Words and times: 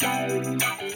Hello 0.00 0.87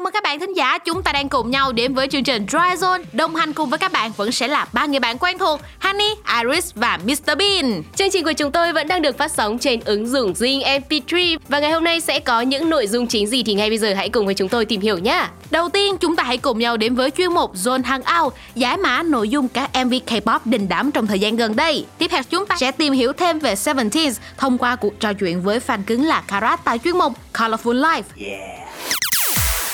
chào 0.00 0.04
mừng 0.04 0.12
các 0.12 0.22
bạn 0.22 0.40
thính 0.40 0.52
giả. 0.52 0.78
Chúng 0.78 1.02
ta 1.02 1.12
đang 1.12 1.28
cùng 1.28 1.50
nhau 1.50 1.72
đến 1.72 1.94
với 1.94 2.08
chương 2.08 2.24
trình 2.24 2.46
Dry 2.48 2.58
Zone. 2.58 3.02
Đồng 3.12 3.36
hành 3.36 3.52
cùng 3.52 3.70
với 3.70 3.78
các 3.78 3.92
bạn 3.92 4.12
vẫn 4.16 4.32
sẽ 4.32 4.48
là 4.48 4.66
ba 4.72 4.86
người 4.86 5.00
bạn 5.00 5.18
quen 5.18 5.38
thuộc, 5.38 5.60
Honey, 5.80 6.08
Iris 6.42 6.74
và 6.74 6.98
Mr 7.04 7.38
Bean. 7.38 7.82
Chương 7.94 8.10
trình 8.10 8.24
của 8.24 8.32
chúng 8.32 8.52
tôi 8.52 8.72
vẫn 8.72 8.88
đang 8.88 9.02
được 9.02 9.18
phát 9.18 9.30
sóng 9.30 9.58
trên 9.58 9.80
ứng 9.84 10.06
dụng 10.06 10.32
Zing 10.32 10.80
MP3 10.80 11.38
và 11.48 11.60
ngày 11.60 11.70
hôm 11.70 11.84
nay 11.84 12.00
sẽ 12.00 12.18
có 12.18 12.40
những 12.40 12.70
nội 12.70 12.86
dung 12.86 13.06
chính 13.06 13.26
gì 13.26 13.42
thì 13.42 13.54
ngay 13.54 13.68
bây 13.68 13.78
giờ 13.78 13.94
hãy 13.94 14.08
cùng 14.08 14.26
với 14.26 14.34
chúng 14.34 14.48
tôi 14.48 14.64
tìm 14.64 14.80
hiểu 14.80 14.98
nhé. 14.98 15.26
Đầu 15.50 15.68
tiên, 15.68 15.98
chúng 15.98 16.16
ta 16.16 16.22
hãy 16.22 16.38
cùng 16.38 16.58
nhau 16.58 16.76
đến 16.76 16.94
với 16.94 17.10
chuyên 17.10 17.32
mục 17.32 17.54
Zone 17.54 17.82
Hangout, 17.84 18.34
giải 18.54 18.76
mã 18.76 19.02
nội 19.02 19.28
dung 19.28 19.48
các 19.48 19.70
MV 19.84 19.94
K-pop 20.06 20.40
đình 20.44 20.68
đám 20.68 20.90
trong 20.90 21.06
thời 21.06 21.18
gian 21.18 21.36
gần 21.36 21.56
đây. 21.56 21.86
Tiếp 21.98 22.06
theo, 22.10 22.22
chúng 22.22 22.46
ta 22.46 22.56
sẽ 22.60 22.72
tìm 22.72 22.92
hiểu 22.92 23.12
thêm 23.12 23.38
về 23.38 23.54
Seventeen 23.56 24.12
thông 24.36 24.58
qua 24.58 24.76
cuộc 24.76 25.00
trò 25.00 25.12
chuyện 25.12 25.42
với 25.42 25.60
fan 25.66 25.82
cứng 25.86 26.06
là 26.06 26.22
Karat 26.28 26.60
tại 26.64 26.78
chuyên 26.78 26.98
mục 26.98 27.12
Colorful 27.34 27.80
Life. 27.80 28.59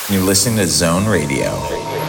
You're 0.09 0.23
listening 0.23 0.59
to 0.59 0.69
Zone 0.69 1.05
Radio. 1.05 2.06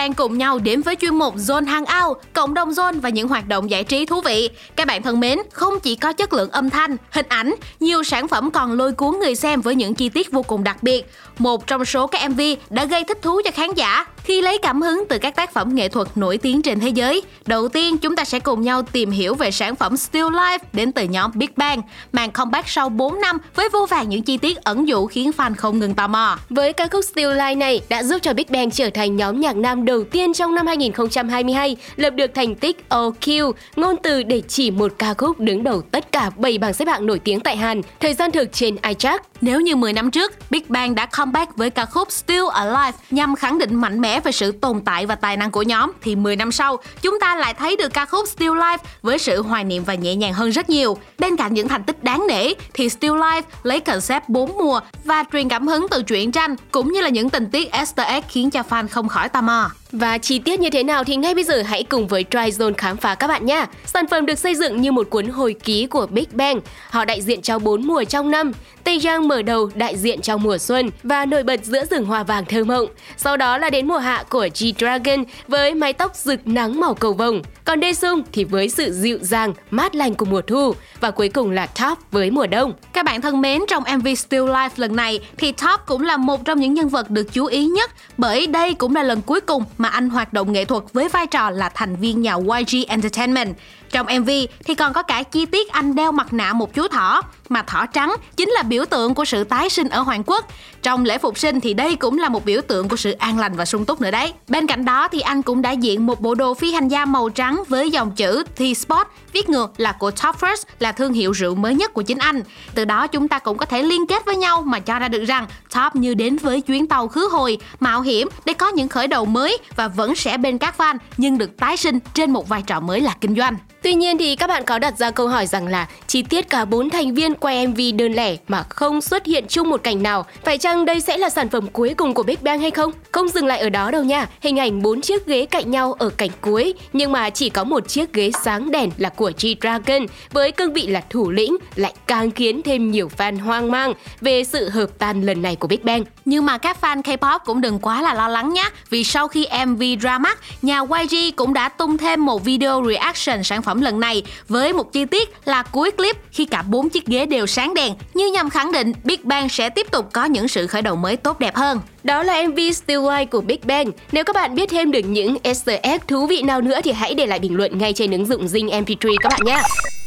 Đang 0.00 0.14
cùng 0.14 0.38
nhau 0.38 0.58
đến 0.58 0.82
với 0.82 0.96
chuyên 0.96 1.14
mục 1.14 1.36
Zone 1.36 1.66
Hangout, 1.66 2.18
cộng 2.32 2.54
đồng 2.54 2.70
Zone 2.70 3.00
và 3.00 3.08
những 3.08 3.28
hoạt 3.28 3.48
động 3.48 3.70
giải 3.70 3.84
trí 3.84 4.06
thú 4.06 4.20
vị. 4.20 4.50
Các 4.76 4.86
bạn 4.86 5.02
thân 5.02 5.20
mến, 5.20 5.38
không 5.52 5.80
chỉ 5.80 5.96
có 5.96 6.12
chất 6.12 6.32
lượng 6.32 6.50
âm 6.50 6.70
thanh, 6.70 6.96
hình 7.10 7.26
ảnh, 7.28 7.54
nhiều 7.80 8.02
sản 8.02 8.28
phẩm 8.28 8.50
còn 8.50 8.72
lôi 8.72 8.92
cuốn 8.92 9.18
người 9.18 9.34
xem 9.34 9.60
với 9.60 9.74
những 9.74 9.94
chi 9.94 10.08
tiết 10.08 10.32
vô 10.32 10.42
cùng 10.42 10.64
đặc 10.64 10.82
biệt. 10.82 11.06
Một 11.38 11.66
trong 11.66 11.84
số 11.84 12.06
các 12.06 12.30
MV 12.30 12.40
đã 12.70 12.84
gây 12.84 13.04
thích 13.04 13.22
thú 13.22 13.40
cho 13.44 13.50
khán 13.50 13.74
giả 13.74 14.06
khi 14.24 14.40
lấy 14.40 14.58
cảm 14.62 14.82
hứng 14.82 15.04
từ 15.08 15.18
các 15.18 15.36
tác 15.36 15.52
phẩm 15.52 15.74
nghệ 15.74 15.88
thuật 15.88 16.08
nổi 16.16 16.38
tiếng 16.38 16.62
trên 16.62 16.80
thế 16.80 16.88
giới. 16.88 17.22
Đầu 17.46 17.68
tiên, 17.68 17.98
chúng 17.98 18.16
ta 18.16 18.24
sẽ 18.24 18.40
cùng 18.40 18.62
nhau 18.62 18.82
tìm 18.82 19.10
hiểu 19.10 19.34
về 19.34 19.50
sản 19.50 19.76
phẩm 19.76 19.96
Still 19.96 20.26
Life 20.26 20.58
đến 20.72 20.92
từ 20.92 21.04
nhóm 21.04 21.30
Big 21.34 21.48
Bang, 21.56 21.82
màn 22.12 22.30
comeback 22.30 22.68
sau 22.68 22.88
4 22.88 23.20
năm 23.20 23.38
với 23.54 23.68
vô 23.72 23.86
vàn 23.86 24.08
những 24.08 24.22
chi 24.22 24.36
tiết 24.36 24.56
ẩn 24.56 24.88
dụ 24.88 25.06
khiến 25.06 25.30
fan 25.36 25.54
không 25.54 25.78
ngừng 25.78 25.94
tò 25.94 26.06
mò. 26.06 26.38
Với 26.50 26.72
ca 26.72 26.86
khúc 26.86 27.04
Still 27.04 27.30
Life 27.30 27.58
này 27.58 27.80
đã 27.88 28.02
giúp 28.02 28.18
cho 28.22 28.32
Big 28.34 28.46
Bang 28.48 28.70
trở 28.70 28.90
thành 28.90 29.16
nhóm 29.16 29.40
nhạc 29.40 29.56
nam 29.56 29.84
đầu 29.84 30.04
tiên 30.04 30.32
trong 30.34 30.54
năm 30.54 30.66
2022 30.66 31.76
lập 31.96 32.10
được 32.10 32.30
thành 32.34 32.54
tích 32.54 32.84
OQ, 32.88 33.52
ngôn 33.76 33.96
từ 34.02 34.22
để 34.22 34.42
chỉ 34.48 34.70
một 34.70 34.92
ca 34.98 35.14
khúc 35.14 35.40
đứng 35.40 35.64
đầu 35.64 35.82
tất 35.82 36.12
cả 36.12 36.30
7 36.36 36.58
bảng 36.58 36.74
xếp 36.74 36.88
hạng 36.88 37.06
nổi 37.06 37.18
tiếng 37.18 37.40
tại 37.40 37.56
Hàn, 37.56 37.80
thời 38.00 38.14
gian 38.14 38.32
thực 38.32 38.52
trên 38.52 38.76
iChart. 38.82 39.22
Nếu 39.40 39.60
như 39.60 39.76
10 39.76 39.92
năm 39.92 40.10
trước, 40.10 40.32
Big 40.50 40.62
Bang 40.68 40.94
đã 40.94 41.06
comeback 41.06 41.56
với 41.56 41.70
ca 41.70 41.84
khúc 41.84 42.12
Still 42.12 42.44
Alive 42.52 42.98
nhằm 43.10 43.36
khẳng 43.36 43.58
định 43.58 43.74
mạnh 43.74 44.00
mẽ 44.00 44.09
về 44.18 44.32
sự 44.32 44.52
tồn 44.52 44.80
tại 44.84 45.06
và 45.06 45.14
tài 45.14 45.36
năng 45.36 45.50
của 45.50 45.62
nhóm, 45.62 45.92
thì 46.02 46.16
10 46.16 46.36
năm 46.36 46.52
sau, 46.52 46.76
chúng 47.02 47.20
ta 47.20 47.36
lại 47.36 47.54
thấy 47.54 47.76
được 47.76 47.92
ca 47.94 48.06
khúc 48.06 48.28
Still 48.28 48.52
Life 48.52 48.78
với 49.02 49.18
sự 49.18 49.42
hoài 49.42 49.64
niệm 49.64 49.84
và 49.84 49.94
nhẹ 49.94 50.14
nhàng 50.14 50.32
hơn 50.32 50.50
rất 50.50 50.70
nhiều. 50.70 50.98
Bên 51.18 51.36
cạnh 51.36 51.54
những 51.54 51.68
thành 51.68 51.84
tích 51.84 52.04
đáng 52.04 52.26
nể, 52.28 52.52
thì 52.74 52.88
Still 52.88 53.14
Life 53.14 53.42
lấy 53.62 53.80
concept 53.80 54.28
4 54.28 54.58
mùa 54.58 54.80
và 55.04 55.24
truyền 55.32 55.48
cảm 55.48 55.68
hứng 55.68 55.86
từ 55.90 56.02
truyện 56.02 56.32
tranh 56.32 56.56
cũng 56.70 56.92
như 56.92 57.00
là 57.00 57.08
những 57.08 57.30
tình 57.30 57.50
tiết 57.50 57.72
Easter 57.72 58.24
khiến 58.28 58.50
cho 58.50 58.62
fan 58.70 58.88
không 58.88 59.08
khỏi 59.08 59.28
tò 59.28 59.40
mò. 59.40 59.70
Và 59.92 60.18
chi 60.18 60.38
tiết 60.38 60.60
như 60.60 60.70
thế 60.70 60.82
nào 60.82 61.04
thì 61.04 61.16
ngay 61.16 61.34
bây 61.34 61.44
giờ 61.44 61.62
hãy 61.62 61.82
cùng 61.82 62.06
với 62.08 62.24
Tryzone 62.30 62.74
khám 62.76 62.96
phá 62.96 63.14
các 63.14 63.26
bạn 63.26 63.46
nhé. 63.46 63.66
Sản 63.86 64.06
phẩm 64.06 64.26
được 64.26 64.38
xây 64.38 64.54
dựng 64.54 64.80
như 64.80 64.92
một 64.92 65.10
cuốn 65.10 65.26
hồi 65.28 65.54
ký 65.64 65.86
của 65.86 66.06
Big 66.06 66.26
Bang. 66.32 66.60
Họ 66.90 67.04
đại 67.04 67.20
diện 67.20 67.42
cho 67.42 67.58
4 67.58 67.86
mùa 67.86 68.04
trong 68.04 68.30
năm. 68.30 68.52
Tây 68.84 69.00
Giang 69.00 69.28
mở 69.28 69.42
đầu 69.42 69.70
đại 69.74 69.96
diện 69.96 70.20
trong 70.20 70.42
mùa 70.42 70.58
xuân 70.58 70.90
và 71.02 71.24
nổi 71.24 71.42
bật 71.42 71.64
giữa 71.64 71.84
rừng 71.90 72.04
hoa 72.04 72.22
vàng 72.22 72.44
thơ 72.44 72.64
mộng. 72.64 72.86
Sau 73.16 73.36
đó 73.36 73.58
là 73.58 73.70
đến 73.70 73.88
mùa 73.88 73.98
hạ 73.98 74.24
của 74.30 74.46
G-Dragon 74.54 75.24
với 75.48 75.74
mái 75.74 75.92
tóc 75.92 76.16
rực 76.16 76.46
nắng 76.46 76.80
màu 76.80 76.94
cầu 76.94 77.12
vồng. 77.12 77.42
Còn 77.64 77.80
Daesung 77.80 78.22
thì 78.32 78.44
với 78.44 78.68
sự 78.68 78.92
dịu 78.92 79.18
dàng, 79.20 79.52
mát 79.70 79.94
lành 79.94 80.14
của 80.14 80.24
mùa 80.24 80.42
thu. 80.42 80.74
Và 81.00 81.10
cuối 81.10 81.28
cùng 81.28 81.50
là 81.50 81.66
Top 81.66 81.98
với 82.10 82.30
mùa 82.30 82.46
đông. 82.46 82.72
Các 82.92 83.04
bạn 83.04 83.20
thân 83.20 83.40
mến, 83.40 83.60
trong 83.68 83.84
MV 83.98 84.08
Still 84.16 84.44
Life 84.44 84.70
lần 84.76 84.96
này 84.96 85.20
thì 85.36 85.52
Top 85.52 85.80
cũng 85.86 86.02
là 86.02 86.16
một 86.16 86.44
trong 86.44 86.60
những 86.60 86.74
nhân 86.74 86.88
vật 86.88 87.10
được 87.10 87.32
chú 87.32 87.46
ý 87.46 87.64
nhất 87.64 87.90
bởi 88.18 88.46
đây 88.46 88.74
cũng 88.74 88.94
là 88.94 89.02
lần 89.02 89.20
cuối 89.22 89.40
cùng 89.40 89.64
mà 89.80 89.88
anh 89.88 90.10
hoạt 90.10 90.32
động 90.32 90.52
nghệ 90.52 90.64
thuật 90.64 90.84
với 90.92 91.08
vai 91.08 91.26
trò 91.26 91.50
là 91.50 91.68
thành 91.68 91.96
viên 91.96 92.22
nhà 92.22 92.34
YG 92.34 92.76
Entertainment. 92.88 93.56
Trong 93.90 94.06
MV 94.20 94.30
thì 94.64 94.74
còn 94.74 94.92
có 94.92 95.02
cả 95.02 95.22
chi 95.22 95.46
tiết 95.46 95.68
anh 95.68 95.94
đeo 95.94 96.12
mặt 96.12 96.32
nạ 96.32 96.52
một 96.52 96.74
chú 96.74 96.88
thỏ, 96.88 97.22
mà 97.48 97.62
thỏ 97.62 97.86
trắng 97.86 98.14
chính 98.36 98.50
là 98.50 98.62
biểu 98.62 98.84
tượng 98.84 99.14
của 99.14 99.24
sự 99.24 99.44
tái 99.44 99.68
sinh 99.68 99.88
ở 99.88 100.00
Hoàng 100.00 100.22
Quốc. 100.26 100.48
Trong 100.82 101.04
lễ 101.04 101.18
phục 101.18 101.38
sinh 101.38 101.60
thì 101.60 101.74
đây 101.74 101.96
cũng 101.96 102.18
là 102.18 102.28
một 102.28 102.44
biểu 102.44 102.60
tượng 102.60 102.88
của 102.88 102.96
sự 102.96 103.12
an 103.12 103.38
lành 103.38 103.56
và 103.56 103.64
sung 103.64 103.84
túc 103.84 104.00
nữa 104.00 104.10
đấy. 104.10 104.32
Bên 104.48 104.66
cạnh 104.66 104.84
đó 104.84 105.08
thì 105.08 105.20
anh 105.20 105.42
cũng 105.42 105.62
đã 105.62 105.70
diện 105.70 106.06
một 106.06 106.20
bộ 106.20 106.34
đồ 106.34 106.54
phi 106.54 106.72
hành 106.72 106.88
gia 106.88 107.04
màu 107.04 107.28
trắng 107.28 107.62
với 107.68 107.90
dòng 107.90 108.10
chữ 108.10 108.44
T-Spot 108.56 109.04
viết 109.32 109.48
ngược 109.48 109.80
là 109.80 109.92
của 109.92 110.10
Top 110.10 110.36
First 110.40 110.64
là 110.78 110.92
thương 110.92 111.12
hiệu 111.12 111.32
rượu 111.32 111.54
mới 111.54 111.74
nhất 111.74 111.94
của 111.94 112.02
chính 112.02 112.18
anh. 112.18 112.42
Từ 112.74 112.84
đó 112.84 113.06
chúng 113.06 113.28
ta 113.28 113.38
cũng 113.38 113.58
có 113.58 113.66
thể 113.66 113.82
liên 113.82 114.06
kết 114.06 114.24
với 114.26 114.36
nhau 114.36 114.62
mà 114.62 114.80
cho 114.80 114.98
ra 114.98 115.08
được 115.08 115.24
rằng 115.24 115.46
Top 115.74 115.96
như 115.96 116.14
đến 116.14 116.36
với 116.36 116.60
chuyến 116.60 116.86
tàu 116.86 117.08
khứ 117.08 117.28
hồi, 117.32 117.58
mạo 117.80 118.00
hiểm 118.00 118.28
để 118.44 118.52
có 118.52 118.68
những 118.68 118.88
khởi 118.88 119.06
đầu 119.06 119.24
mới 119.24 119.58
và 119.76 119.88
vẫn 119.88 120.14
sẽ 120.14 120.38
bên 120.38 120.58
các 120.58 120.74
fan 120.78 120.96
nhưng 121.16 121.38
được 121.38 121.56
tái 121.56 121.76
sinh 121.76 121.98
trên 122.14 122.30
một 122.30 122.48
vai 122.48 122.62
trò 122.62 122.80
mới 122.80 123.00
là 123.00 123.14
kinh 123.20 123.36
doanh. 123.36 123.56
Tuy 123.82 123.94
nhiên 123.94 124.18
thì 124.18 124.36
các 124.36 124.46
bạn 124.46 124.64
có 124.64 124.78
đặt 124.78 124.98
ra 124.98 125.10
câu 125.10 125.28
hỏi 125.28 125.46
rằng 125.46 125.66
là 125.66 125.86
chi 126.06 126.22
tiết 126.22 126.50
cả 126.50 126.64
bốn 126.64 126.90
thành 126.90 127.14
viên 127.14 127.34
quay 127.34 127.66
MV 127.66 127.80
đơn 127.94 128.12
lẻ 128.12 128.36
mà 128.48 128.62
không 128.68 129.00
xuất 129.00 129.26
hiện 129.26 129.44
chung 129.48 129.70
một 129.70 129.82
cảnh 129.82 130.02
nào, 130.02 130.26
phải 130.44 130.58
chăng 130.58 130.84
đây 130.84 131.00
sẽ 131.00 131.18
là 131.18 131.28
sản 131.28 131.48
phẩm 131.48 131.66
cuối 131.66 131.94
cùng 131.96 132.14
của 132.14 132.22
Big 132.22 132.36
Bang 132.42 132.60
hay 132.60 132.70
không? 132.70 132.92
Không 133.12 133.28
dừng 133.28 133.46
lại 133.46 133.58
ở 133.58 133.68
đó 133.68 133.90
đâu 133.90 134.04
nha. 134.04 134.26
Hình 134.40 134.58
ảnh 134.58 134.82
bốn 134.82 135.00
chiếc 135.00 135.26
ghế 135.26 135.46
cạnh 135.46 135.70
nhau 135.70 135.92
ở 135.92 136.08
cảnh 136.08 136.30
cuối, 136.40 136.74
nhưng 136.92 137.12
mà 137.12 137.30
chỉ 137.30 137.48
có 137.48 137.64
một 137.64 137.88
chiếc 137.88 138.12
ghế 138.12 138.30
sáng 138.44 138.70
đèn 138.70 138.90
là 138.96 139.08
của 139.08 139.30
G-Dragon 139.38 140.06
với 140.30 140.52
cương 140.52 140.72
vị 140.72 140.86
là 140.86 141.02
thủ 141.10 141.30
lĩnh 141.30 141.56
lại 141.74 141.94
càng 142.06 142.30
khiến 142.30 142.62
thêm 142.62 142.90
nhiều 142.90 143.10
fan 143.18 143.40
hoang 143.40 143.70
mang 143.70 143.92
về 144.20 144.44
sự 144.44 144.68
hợp 144.68 144.90
tan 144.98 145.22
lần 145.22 145.42
này 145.42 145.56
của 145.56 145.68
Big 145.68 145.80
Bang. 145.82 146.04
Nhưng 146.24 146.46
mà 146.46 146.58
các 146.58 146.76
fan 146.80 147.02
K-pop 147.02 147.38
cũng 147.44 147.60
đừng 147.60 147.78
quá 147.78 148.02
là 148.02 148.14
lo 148.14 148.28
lắng 148.28 148.52
nhé, 148.52 148.68
vì 148.90 149.04
sau 149.04 149.28
khi 149.28 149.46
MV 149.66 149.82
ra 150.00 150.18
mắt, 150.18 150.38
nhà 150.62 150.80
YG 150.80 151.36
cũng 151.36 151.54
đã 151.54 151.68
tung 151.68 151.98
thêm 151.98 152.26
một 152.26 152.44
video 152.44 152.84
reaction 152.88 153.42
sản 153.44 153.62
phẩm 153.62 153.69
lần 153.78 154.00
này 154.00 154.22
với 154.48 154.72
một 154.72 154.92
chi 154.92 155.04
tiết 155.04 155.32
là 155.44 155.62
cuối 155.62 155.90
clip 155.90 156.16
khi 156.30 156.44
cả 156.44 156.62
bốn 156.62 156.90
chiếc 156.90 157.06
ghế 157.06 157.26
đều 157.26 157.46
sáng 157.46 157.74
đèn 157.74 157.94
như 158.14 158.30
nhằm 158.32 158.50
khẳng 158.50 158.72
định 158.72 158.92
Big 159.04 159.18
Bang 159.22 159.48
sẽ 159.48 159.70
tiếp 159.70 159.86
tục 159.90 160.08
có 160.12 160.24
những 160.24 160.48
sự 160.48 160.66
khởi 160.66 160.82
đầu 160.82 160.96
mới 160.96 161.16
tốt 161.16 161.38
đẹp 161.38 161.56
hơn. 161.56 161.80
Đó 162.04 162.22
là 162.22 162.42
MV 162.48 162.58
Still 162.74 163.00
Life 163.00 163.26
của 163.26 163.40
Big 163.40 163.60
Bang. 163.64 163.90
Nếu 164.12 164.24
các 164.24 164.36
bạn 164.36 164.54
biết 164.54 164.70
thêm 164.70 164.90
được 164.90 165.00
những 165.06 165.36
Easter 165.42 165.80
egg 165.82 165.98
thú 166.08 166.26
vị 166.26 166.42
nào 166.42 166.60
nữa 166.60 166.80
thì 166.84 166.92
hãy 166.92 167.14
để 167.14 167.26
lại 167.26 167.38
bình 167.38 167.56
luận 167.56 167.78
ngay 167.78 167.92
trên 167.92 168.10
ứng 168.10 168.26
dụng 168.26 168.46
Zing 168.46 168.84
MP3 168.84 169.14
các 169.20 169.28
bạn 169.28 169.40
nhé. 169.44 169.62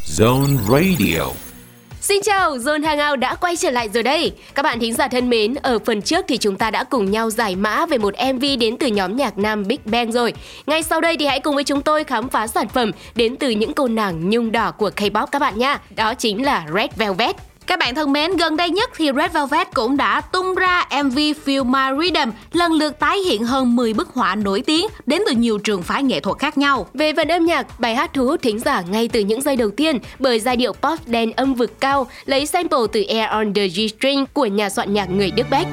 Zone 0.06 0.58
Radio. 0.70 1.53
Xin 2.04 2.22
chào, 2.22 2.58
Zone 2.58 2.84
Hangout 2.86 3.20
đã 3.20 3.36
quay 3.36 3.56
trở 3.56 3.72
lại 3.72 3.90
rồi 3.94 4.04
đây. 4.04 4.32
Các 4.56 4.64
bạn 4.64 4.80
thính 4.80 4.94
giả 4.94 5.08
thân 5.08 5.30
mến, 5.30 5.56
ở 5.56 5.80
phần 5.80 6.02
trước 6.02 6.26
thì 6.28 6.38
chúng 6.38 6.58
ta 6.58 6.72
đã 6.72 6.84
cùng 6.84 7.12
nhau 7.12 7.30
giải 7.30 7.56
mã 7.56 7.86
về 7.86 7.98
một 7.98 8.14
MV 8.34 8.44
đến 8.60 8.78
từ 8.78 8.88
nhóm 8.88 9.16
nhạc 9.16 9.38
nam 9.38 9.64
Big 9.68 9.80
Bang 9.86 10.12
rồi. 10.12 10.34
Ngay 10.66 10.84
sau 10.84 11.02
đây 11.02 11.18
thì 11.18 11.26
hãy 11.26 11.40
cùng 11.40 11.56
với 11.56 11.64
chúng 11.64 11.82
tôi 11.82 12.04
khám 12.04 12.30
phá 12.30 12.48
sản 12.48 12.68
phẩm 12.68 12.92
đến 13.16 13.36
từ 13.36 13.50
những 13.50 13.74
cô 13.74 13.88
nàng 13.88 14.30
nhung 14.30 14.52
đỏ 14.52 14.72
của 14.72 14.90
K-pop 14.96 15.28
các 15.32 15.40
bạn 15.40 15.58
nha. 15.58 15.80
Đó 15.96 16.14
chính 16.14 16.46
là 16.46 16.66
Red 16.76 16.90
Velvet. 16.96 17.36
Các 17.68 17.80
bạn 17.80 17.96
thân 17.96 18.12
mến, 18.12 18.38
gần 18.38 18.58
đây 18.58 18.70
nhất 18.70 18.90
thì 18.96 19.10
Red 19.16 19.32
Velvet 19.32 19.74
cũng 19.74 19.98
đã 19.98 20.22
tung 20.22 20.56
ra 20.56 20.86
MV 21.04 21.18
Feel 21.18 21.64
My 21.66 22.04
Rhythm, 22.04 22.32
lần 22.54 22.72
lượt 22.72 23.00
tái 23.00 23.20
hiện 23.20 23.44
hơn 23.44 23.76
10 23.76 23.94
bức 23.94 24.10
họa 24.10 24.36
nổi 24.36 24.62
tiếng 24.62 24.88
đến 25.06 25.22
từ 25.28 25.32
nhiều 25.32 25.58
trường 25.58 25.84
phái 25.84 26.04
nghệ 26.04 26.20
thuật 26.20 26.38
khác 26.40 26.58
nhau. 26.58 26.88
Về 26.94 27.14
phần 27.14 27.28
âm 27.28 27.46
nhạc, 27.46 27.80
bài 27.80 27.96
hát 27.96 28.12
thu 28.14 28.26
hút 28.26 28.42
thính 28.42 28.60
giả 28.60 28.82
ngay 28.82 29.08
từ 29.08 29.20
những 29.20 29.42
giây 29.42 29.56
đầu 29.56 29.72
tiên 29.72 30.00
bởi 30.20 30.40
giai 30.40 30.56
điệu 30.56 30.74
pop 30.74 31.08
đen 31.08 31.32
âm 31.32 31.54
vực 31.54 31.80
cao, 31.80 32.08
lấy 32.26 32.46
sample 32.46 32.80
từ 32.92 33.04
Air 33.04 33.30
on 33.30 33.54
the 33.54 33.68
G-String 33.68 34.26
của 34.34 34.46
nhà 34.46 34.70
soạn 34.70 34.94
nhạc 34.94 35.10
người 35.10 35.32
Đức 35.32 35.50
Beck. 35.50 35.70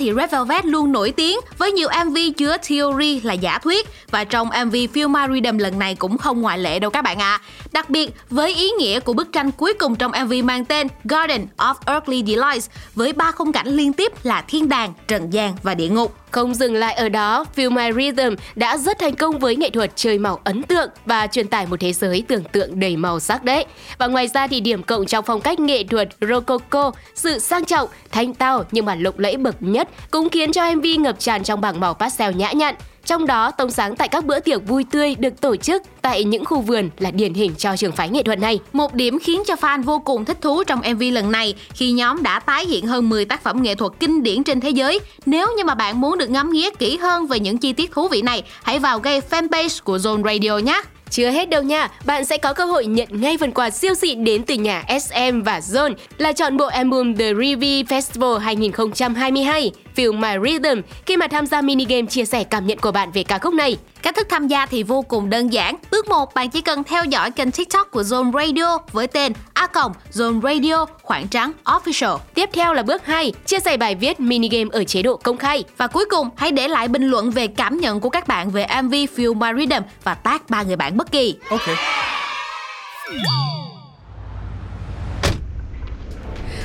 Thì 0.00 0.12
Red 0.16 0.30
Velvet 0.30 0.66
luôn 0.66 0.92
nổi 0.92 1.12
tiếng 1.16 1.38
với 1.58 1.72
nhiều 1.72 1.88
MV 2.06 2.16
chứa 2.36 2.56
theory 2.68 3.20
là 3.20 3.32
giả 3.32 3.58
thuyết 3.58 3.88
và 4.10 4.24
trong 4.24 4.48
MV 4.48 4.74
Feel 4.74 5.08
My 5.08 5.34
Rhythm 5.34 5.58
lần 5.58 5.78
này 5.78 5.94
cũng 5.94 6.18
không 6.18 6.40
ngoại 6.40 6.58
lệ 6.58 6.78
đâu 6.78 6.90
các 6.90 7.02
bạn 7.02 7.18
ạ. 7.18 7.40
À. 7.42 7.69
Đặc 7.72 7.90
biệt 7.90 8.10
với 8.30 8.54
ý 8.54 8.70
nghĩa 8.70 9.00
của 9.00 9.12
bức 9.12 9.32
tranh 9.32 9.52
cuối 9.52 9.72
cùng 9.78 9.96
trong 9.96 10.12
MV 10.24 10.32
mang 10.44 10.64
tên 10.64 10.86
Garden 11.04 11.46
of 11.56 11.74
Earthly 11.86 12.24
Delights 12.26 12.70
với 12.94 13.12
ba 13.12 13.32
khung 13.32 13.52
cảnh 13.52 13.66
liên 13.66 13.92
tiếp 13.92 14.12
là 14.22 14.44
thiên 14.48 14.68
đàng, 14.68 14.94
trần 15.08 15.30
gian 15.30 15.54
và 15.62 15.74
địa 15.74 15.88
ngục. 15.88 16.14
Không 16.30 16.54
dừng 16.54 16.74
lại 16.74 16.94
ở 16.94 17.08
đó, 17.08 17.44
Feel 17.56 17.70
My 17.70 17.92
Rhythm 17.92 18.34
đã 18.54 18.76
rất 18.76 18.98
thành 18.98 19.14
công 19.14 19.38
với 19.38 19.56
nghệ 19.56 19.70
thuật 19.70 19.90
chơi 19.96 20.18
màu 20.18 20.40
ấn 20.44 20.62
tượng 20.62 20.90
và 21.06 21.26
truyền 21.26 21.48
tải 21.48 21.66
một 21.66 21.80
thế 21.80 21.92
giới 21.92 22.24
tưởng 22.28 22.44
tượng 22.44 22.80
đầy 22.80 22.96
màu 22.96 23.20
sắc 23.20 23.44
đấy. 23.44 23.64
Và 23.98 24.06
ngoài 24.06 24.28
ra 24.28 24.46
thì 24.46 24.60
điểm 24.60 24.82
cộng 24.82 25.06
trong 25.06 25.24
phong 25.24 25.40
cách 25.40 25.60
nghệ 25.60 25.84
thuật 25.84 26.08
Rococo, 26.20 26.92
sự 27.14 27.38
sang 27.38 27.64
trọng, 27.64 27.88
thanh 28.10 28.34
tao 28.34 28.64
nhưng 28.70 28.84
mà 28.84 28.94
lộng 28.94 29.18
lẫy 29.18 29.36
bậc 29.36 29.56
nhất 29.60 29.88
cũng 30.10 30.28
khiến 30.28 30.52
cho 30.52 30.74
MV 30.74 30.86
ngập 30.98 31.18
tràn 31.18 31.42
trong 31.44 31.60
bảng 31.60 31.80
màu 31.80 31.94
pastel 31.94 32.34
nhã 32.34 32.52
nhặn. 32.52 32.74
Trong 33.06 33.26
đó, 33.26 33.50
tông 33.50 33.70
sáng 33.70 33.96
tại 33.96 34.08
các 34.08 34.24
bữa 34.24 34.40
tiệc 34.40 34.68
vui 34.68 34.84
tươi 34.90 35.14
được 35.14 35.40
tổ 35.40 35.56
chức 35.56 35.82
tại 36.02 36.24
những 36.24 36.44
khu 36.44 36.60
vườn 36.60 36.90
là 36.98 37.10
điển 37.10 37.34
hình 37.34 37.54
cho 37.58 37.76
trường 37.76 37.92
phái 37.92 38.08
nghệ 38.08 38.22
thuật 38.22 38.38
này. 38.38 38.60
Một 38.72 38.94
điểm 38.94 39.18
khiến 39.18 39.42
cho 39.46 39.54
fan 39.54 39.82
vô 39.82 39.98
cùng 39.98 40.24
thích 40.24 40.38
thú 40.40 40.64
trong 40.64 40.80
MV 40.94 41.02
lần 41.12 41.32
này 41.32 41.54
khi 41.74 41.92
nhóm 41.92 42.22
đã 42.22 42.38
tái 42.38 42.66
hiện 42.66 42.86
hơn 42.86 43.08
10 43.08 43.24
tác 43.24 43.42
phẩm 43.42 43.62
nghệ 43.62 43.74
thuật 43.74 43.92
kinh 44.00 44.22
điển 44.22 44.44
trên 44.44 44.60
thế 44.60 44.70
giới. 44.70 44.98
Nếu 45.26 45.46
như 45.56 45.64
mà 45.64 45.74
bạn 45.74 46.00
muốn 46.00 46.18
được 46.18 46.30
ngắm 46.30 46.50
nghía 46.52 46.70
kỹ 46.70 46.96
hơn 46.96 47.26
về 47.26 47.40
những 47.40 47.58
chi 47.58 47.72
tiết 47.72 47.92
thú 47.92 48.08
vị 48.08 48.22
này, 48.22 48.42
hãy 48.62 48.78
vào 48.78 48.98
gây 48.98 49.20
fanpage 49.30 49.80
của 49.84 49.96
Zone 49.96 50.24
Radio 50.24 50.58
nhé. 50.58 50.82
Chưa 51.10 51.30
hết 51.30 51.50
đâu 51.50 51.62
nha, 51.62 51.88
bạn 52.06 52.24
sẽ 52.24 52.36
có 52.36 52.52
cơ 52.52 52.64
hội 52.64 52.86
nhận 52.86 53.08
ngay 53.10 53.36
phần 53.36 53.52
quà 53.52 53.70
siêu 53.70 53.94
xịn 53.94 54.24
đến 54.24 54.42
từ 54.42 54.54
nhà 54.54 54.84
SM 54.88 55.42
và 55.42 55.60
Zone 55.60 55.94
là 56.18 56.32
chọn 56.32 56.56
bộ 56.56 56.66
album 56.66 57.14
The 57.16 57.32
Review 57.32 57.84
Festival 57.84 58.38
2022 58.38 59.72
Feel 60.00 60.12
My 60.12 60.50
Rhythm 60.50 60.80
khi 61.06 61.16
mà 61.16 61.28
tham 61.28 61.46
gia 61.46 61.62
mini 61.62 61.84
game 61.84 62.06
chia 62.06 62.24
sẻ 62.24 62.44
cảm 62.44 62.66
nhận 62.66 62.78
của 62.78 62.92
bạn 62.92 63.12
về 63.12 63.22
ca 63.22 63.38
khúc 63.38 63.54
này. 63.54 63.76
Cách 64.02 64.14
thức 64.16 64.26
tham 64.30 64.48
gia 64.48 64.66
thì 64.66 64.82
vô 64.82 65.02
cùng 65.02 65.30
đơn 65.30 65.52
giản. 65.52 65.76
Bước 65.90 66.08
1, 66.08 66.34
bạn 66.34 66.50
chỉ 66.50 66.60
cần 66.60 66.84
theo 66.84 67.04
dõi 67.04 67.30
kênh 67.30 67.50
TikTok 67.50 67.90
của 67.90 68.02
Zone 68.02 68.32
Radio 68.32 68.78
với 68.92 69.06
tên 69.06 69.32
A 69.54 69.66
Cộng 69.66 69.92
Zone 70.12 70.40
Radio 70.42 70.86
khoảng 71.02 71.28
trắng 71.28 71.52
Official. 71.64 72.18
Tiếp 72.34 72.50
theo 72.52 72.74
là 72.74 72.82
bước 72.82 73.06
2, 73.06 73.32
chia 73.46 73.58
sẻ 73.60 73.76
bài 73.76 73.94
viết 73.94 74.20
mini 74.20 74.48
game 74.48 74.70
ở 74.72 74.84
chế 74.84 75.02
độ 75.02 75.16
công 75.16 75.36
khai. 75.36 75.64
Và 75.76 75.86
cuối 75.86 76.04
cùng, 76.10 76.28
hãy 76.36 76.52
để 76.52 76.68
lại 76.68 76.88
bình 76.88 77.08
luận 77.08 77.30
về 77.30 77.46
cảm 77.46 77.80
nhận 77.80 78.00
của 78.00 78.10
các 78.10 78.28
bạn 78.28 78.50
về 78.50 78.66
MV 78.82 78.92
Feel 78.92 79.34
My 79.34 79.48
Rhythm 79.58 79.82
và 80.04 80.14
tag 80.14 80.38
ba 80.48 80.62
người 80.62 80.76
bạn 80.76 80.96
bất 80.96 81.12
kỳ. 81.12 81.36
Ok. 81.50 81.68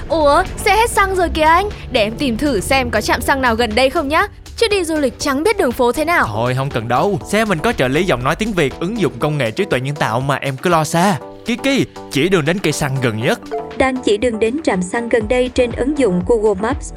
Ủa, 0.10 0.44
xe 0.58 0.76
hết 0.76 0.90
xăng 0.90 1.16
rồi 1.16 1.30
kìa 1.30 1.42
anh. 1.42 1.70
Để 1.92 2.02
em 2.02 2.14
tìm 2.18 2.38
thử 2.38 2.60
xem 2.60 2.90
có 2.92 3.02
trạm 3.02 3.22
xăng 3.22 3.42
nào 3.42 3.56
gần 3.56 3.76
đây 3.76 3.90
không 3.90 4.08
nhá. 4.08 4.28
Chứ 4.58 4.68
đi 4.72 4.84
du 4.84 4.96
lịch 4.96 5.20
chẳng 5.20 5.44
biết 5.44 5.58
đường 5.58 5.72
phố 5.72 5.92
thế 5.92 6.06
nào. 6.06 6.28
Thôi 6.34 6.54
không 6.58 6.70
cần 6.70 6.88
đâu. 6.88 7.20
Xe 7.32 7.46
mình 7.46 7.60
có 7.60 7.74
trợ 7.74 7.88
lý 7.88 8.04
giọng 8.04 8.24
nói 8.24 8.36
tiếng 8.36 8.54
Việt 8.54 8.74
ứng 8.80 9.00
dụng 9.00 9.14
công 9.20 9.38
nghệ 9.38 9.52
trí 9.52 9.66
tuệ 9.66 9.80
nhân 9.80 9.96
tạo 9.96 10.20
mà 10.20 10.36
em 10.36 10.58
cứ 10.58 10.70
lo 10.70 10.84
xa. 10.84 11.18
Kiki, 11.46 11.88
chỉ 12.12 12.30
đường 12.30 12.46
đến 12.46 12.60
cây 12.60 12.74
xăng 12.74 12.96
gần 13.02 13.18
nhất. 13.22 13.40
Đang 13.78 13.96
chỉ 13.98 14.18
đường 14.18 14.40
đến 14.40 14.58
trạm 14.64 14.82
xăng 14.82 15.10
gần 15.10 15.28
đây 15.28 15.52
trên 15.56 15.72
ứng 15.72 15.98
dụng 15.98 16.22
Google 16.28 16.62
Maps. 16.62 16.94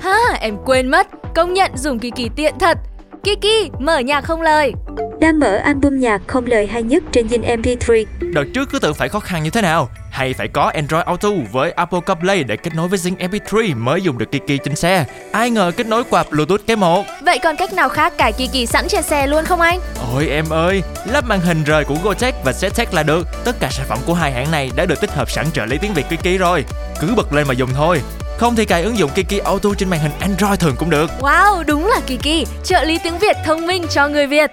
Ha, 0.00 0.18
em 0.40 0.56
quên 0.64 0.88
mất. 0.88 1.06
Công 1.34 1.54
nhận 1.54 1.70
dùng 1.76 1.98
Kiki 1.98 2.30
tiện 2.36 2.54
thật. 2.60 2.78
Kiki, 3.24 3.70
mở 3.78 3.98
nhạc 3.98 4.20
không 4.20 4.42
lời. 4.42 4.72
Đang 5.20 5.38
mở 5.38 5.56
album 5.56 6.00
nhạc 6.00 6.22
không 6.26 6.46
lời 6.46 6.66
hay 6.66 6.82
nhất 6.82 7.02
trên 7.12 7.26
Zing 7.26 7.60
MP3 7.62 8.04
Đợt 8.20 8.44
trước 8.54 8.68
cứ 8.72 8.78
tưởng 8.78 8.94
phải 8.94 9.08
khó 9.08 9.20
khăn 9.20 9.42
như 9.42 9.50
thế 9.50 9.62
nào 9.62 9.88
hay 10.18 10.34
phải 10.34 10.48
có 10.48 10.70
Android 10.74 11.04
Auto 11.04 11.28
với 11.52 11.70
Apple 11.70 12.00
CarPlay 12.06 12.44
để 12.44 12.56
kết 12.56 12.74
nối 12.74 12.88
với 12.88 12.98
Zing 12.98 13.16
MP3 13.16 13.76
mới 13.76 14.02
dùng 14.02 14.18
được 14.18 14.32
Kiki 14.32 14.62
trên 14.64 14.76
xe. 14.76 15.04
Ai 15.32 15.50
ngờ 15.50 15.72
kết 15.76 15.86
nối 15.86 16.04
qua 16.10 16.24
Bluetooth 16.30 16.60
cái 16.66 16.76
một. 16.76 17.04
Vậy 17.22 17.38
còn 17.42 17.56
cách 17.56 17.72
nào 17.72 17.88
khác 17.88 18.12
cài 18.18 18.32
Kiki 18.32 18.68
sẵn 18.68 18.88
trên 18.88 19.02
xe 19.02 19.26
luôn 19.26 19.44
không 19.44 19.60
anh? 19.60 19.80
Ôi 20.14 20.28
em 20.28 20.44
ơi, 20.50 20.82
lắp 21.06 21.24
màn 21.24 21.40
hình 21.40 21.64
rời 21.64 21.84
của 21.84 21.96
Gotech 22.02 22.34
và 22.44 22.52
Zetech 22.52 22.86
là 22.92 23.02
được. 23.02 23.26
Tất 23.44 23.56
cả 23.60 23.68
sản 23.70 23.86
phẩm 23.88 23.98
của 24.06 24.14
hai 24.14 24.32
hãng 24.32 24.50
này 24.50 24.70
đã 24.76 24.86
được 24.86 25.00
tích 25.00 25.10
hợp 25.10 25.30
sẵn 25.30 25.46
trợ 25.52 25.64
lý 25.64 25.78
tiếng 25.78 25.94
Việt 25.94 26.06
Kiki 26.08 26.40
rồi. 26.40 26.64
Cứ 27.00 27.14
bật 27.16 27.32
lên 27.32 27.46
mà 27.48 27.54
dùng 27.54 27.70
thôi. 27.74 28.00
Không 28.38 28.56
thì 28.56 28.64
cài 28.64 28.82
ứng 28.82 28.98
dụng 28.98 29.10
Kiki 29.10 29.44
Auto 29.44 29.70
trên 29.78 29.90
màn 29.90 30.00
hình 30.00 30.12
Android 30.20 30.60
thường 30.60 30.74
cũng 30.78 30.90
được. 30.90 31.10
Wow, 31.20 31.64
đúng 31.66 31.86
là 31.86 32.00
Kiki, 32.06 32.48
trợ 32.64 32.84
lý 32.84 32.98
tiếng 33.04 33.18
Việt 33.18 33.36
thông 33.44 33.66
minh 33.66 33.86
cho 33.90 34.08
người 34.08 34.26
Việt. 34.26 34.50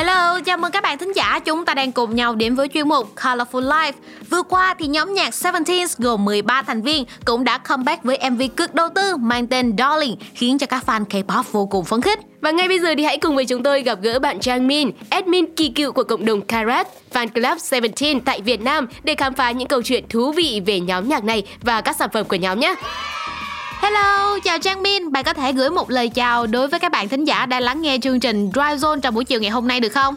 Hello, 0.00 0.40
chào 0.40 0.58
mừng 0.58 0.72
các 0.72 0.82
bạn 0.82 0.98
thính 0.98 1.12
giả. 1.12 1.38
Chúng 1.44 1.64
ta 1.64 1.74
đang 1.74 1.92
cùng 1.92 2.16
nhau 2.16 2.34
đến 2.34 2.54
với 2.54 2.68
chuyên 2.68 2.88
mục 2.88 3.14
Colorful 3.16 3.68
Life. 3.68 3.92
Vừa 4.30 4.42
qua 4.42 4.74
thì 4.78 4.86
nhóm 4.86 5.14
nhạc 5.14 5.34
Seventeen 5.34 5.86
gồm 5.98 6.24
13 6.24 6.62
thành 6.62 6.82
viên 6.82 7.04
cũng 7.24 7.44
đã 7.44 7.58
comeback 7.58 8.04
với 8.04 8.30
MV 8.30 8.42
cực 8.56 8.74
đầu 8.74 8.88
tư 8.94 9.16
mang 9.16 9.46
tên 9.46 9.74
Darling 9.78 10.16
khiến 10.34 10.58
cho 10.58 10.66
các 10.66 10.82
fan 10.86 11.04
K-pop 11.04 11.42
vô 11.52 11.66
cùng 11.66 11.84
phấn 11.84 12.02
khích. 12.02 12.18
Và 12.40 12.50
ngay 12.50 12.68
bây 12.68 12.78
giờ 12.78 12.94
thì 12.96 13.04
hãy 13.04 13.18
cùng 13.18 13.36
với 13.36 13.44
chúng 13.44 13.62
tôi 13.62 13.82
gặp 13.82 13.98
gỡ 14.02 14.18
bạn 14.18 14.40
Trang 14.40 14.66
Min, 14.66 14.90
admin 15.10 15.54
kỳ 15.54 15.68
cựu 15.68 15.92
của 15.92 16.04
cộng 16.04 16.24
đồng 16.24 16.40
Karat, 16.40 16.88
fan 17.12 17.28
club 17.28 17.58
Seventeen 17.58 18.20
tại 18.20 18.40
Việt 18.40 18.60
Nam 18.60 18.86
để 19.02 19.14
khám 19.14 19.34
phá 19.34 19.50
những 19.50 19.68
câu 19.68 19.82
chuyện 19.82 20.04
thú 20.08 20.32
vị 20.32 20.62
về 20.66 20.80
nhóm 20.80 21.08
nhạc 21.08 21.24
này 21.24 21.42
và 21.60 21.80
các 21.80 21.96
sản 21.96 22.08
phẩm 22.12 22.26
của 22.28 22.36
nhóm 22.36 22.60
nhé. 22.60 22.74
Hello, 23.82 24.38
chào 24.44 24.58
Trang 24.58 24.82
Min. 24.82 25.12
Bạn 25.12 25.24
có 25.24 25.32
thể 25.32 25.52
gửi 25.52 25.70
một 25.70 25.90
lời 25.90 26.08
chào 26.08 26.46
đối 26.46 26.68
với 26.68 26.80
các 26.80 26.92
bạn 26.92 27.08
thính 27.08 27.24
giả 27.24 27.46
đang 27.46 27.62
lắng 27.62 27.82
nghe 27.82 27.98
chương 28.02 28.20
trình 28.20 28.50
Drive 28.52 28.76
Zone 28.76 29.00
trong 29.00 29.14
buổi 29.14 29.24
chiều 29.24 29.40
ngày 29.40 29.50
hôm 29.50 29.68
nay 29.68 29.80
được 29.80 29.88
không? 29.88 30.14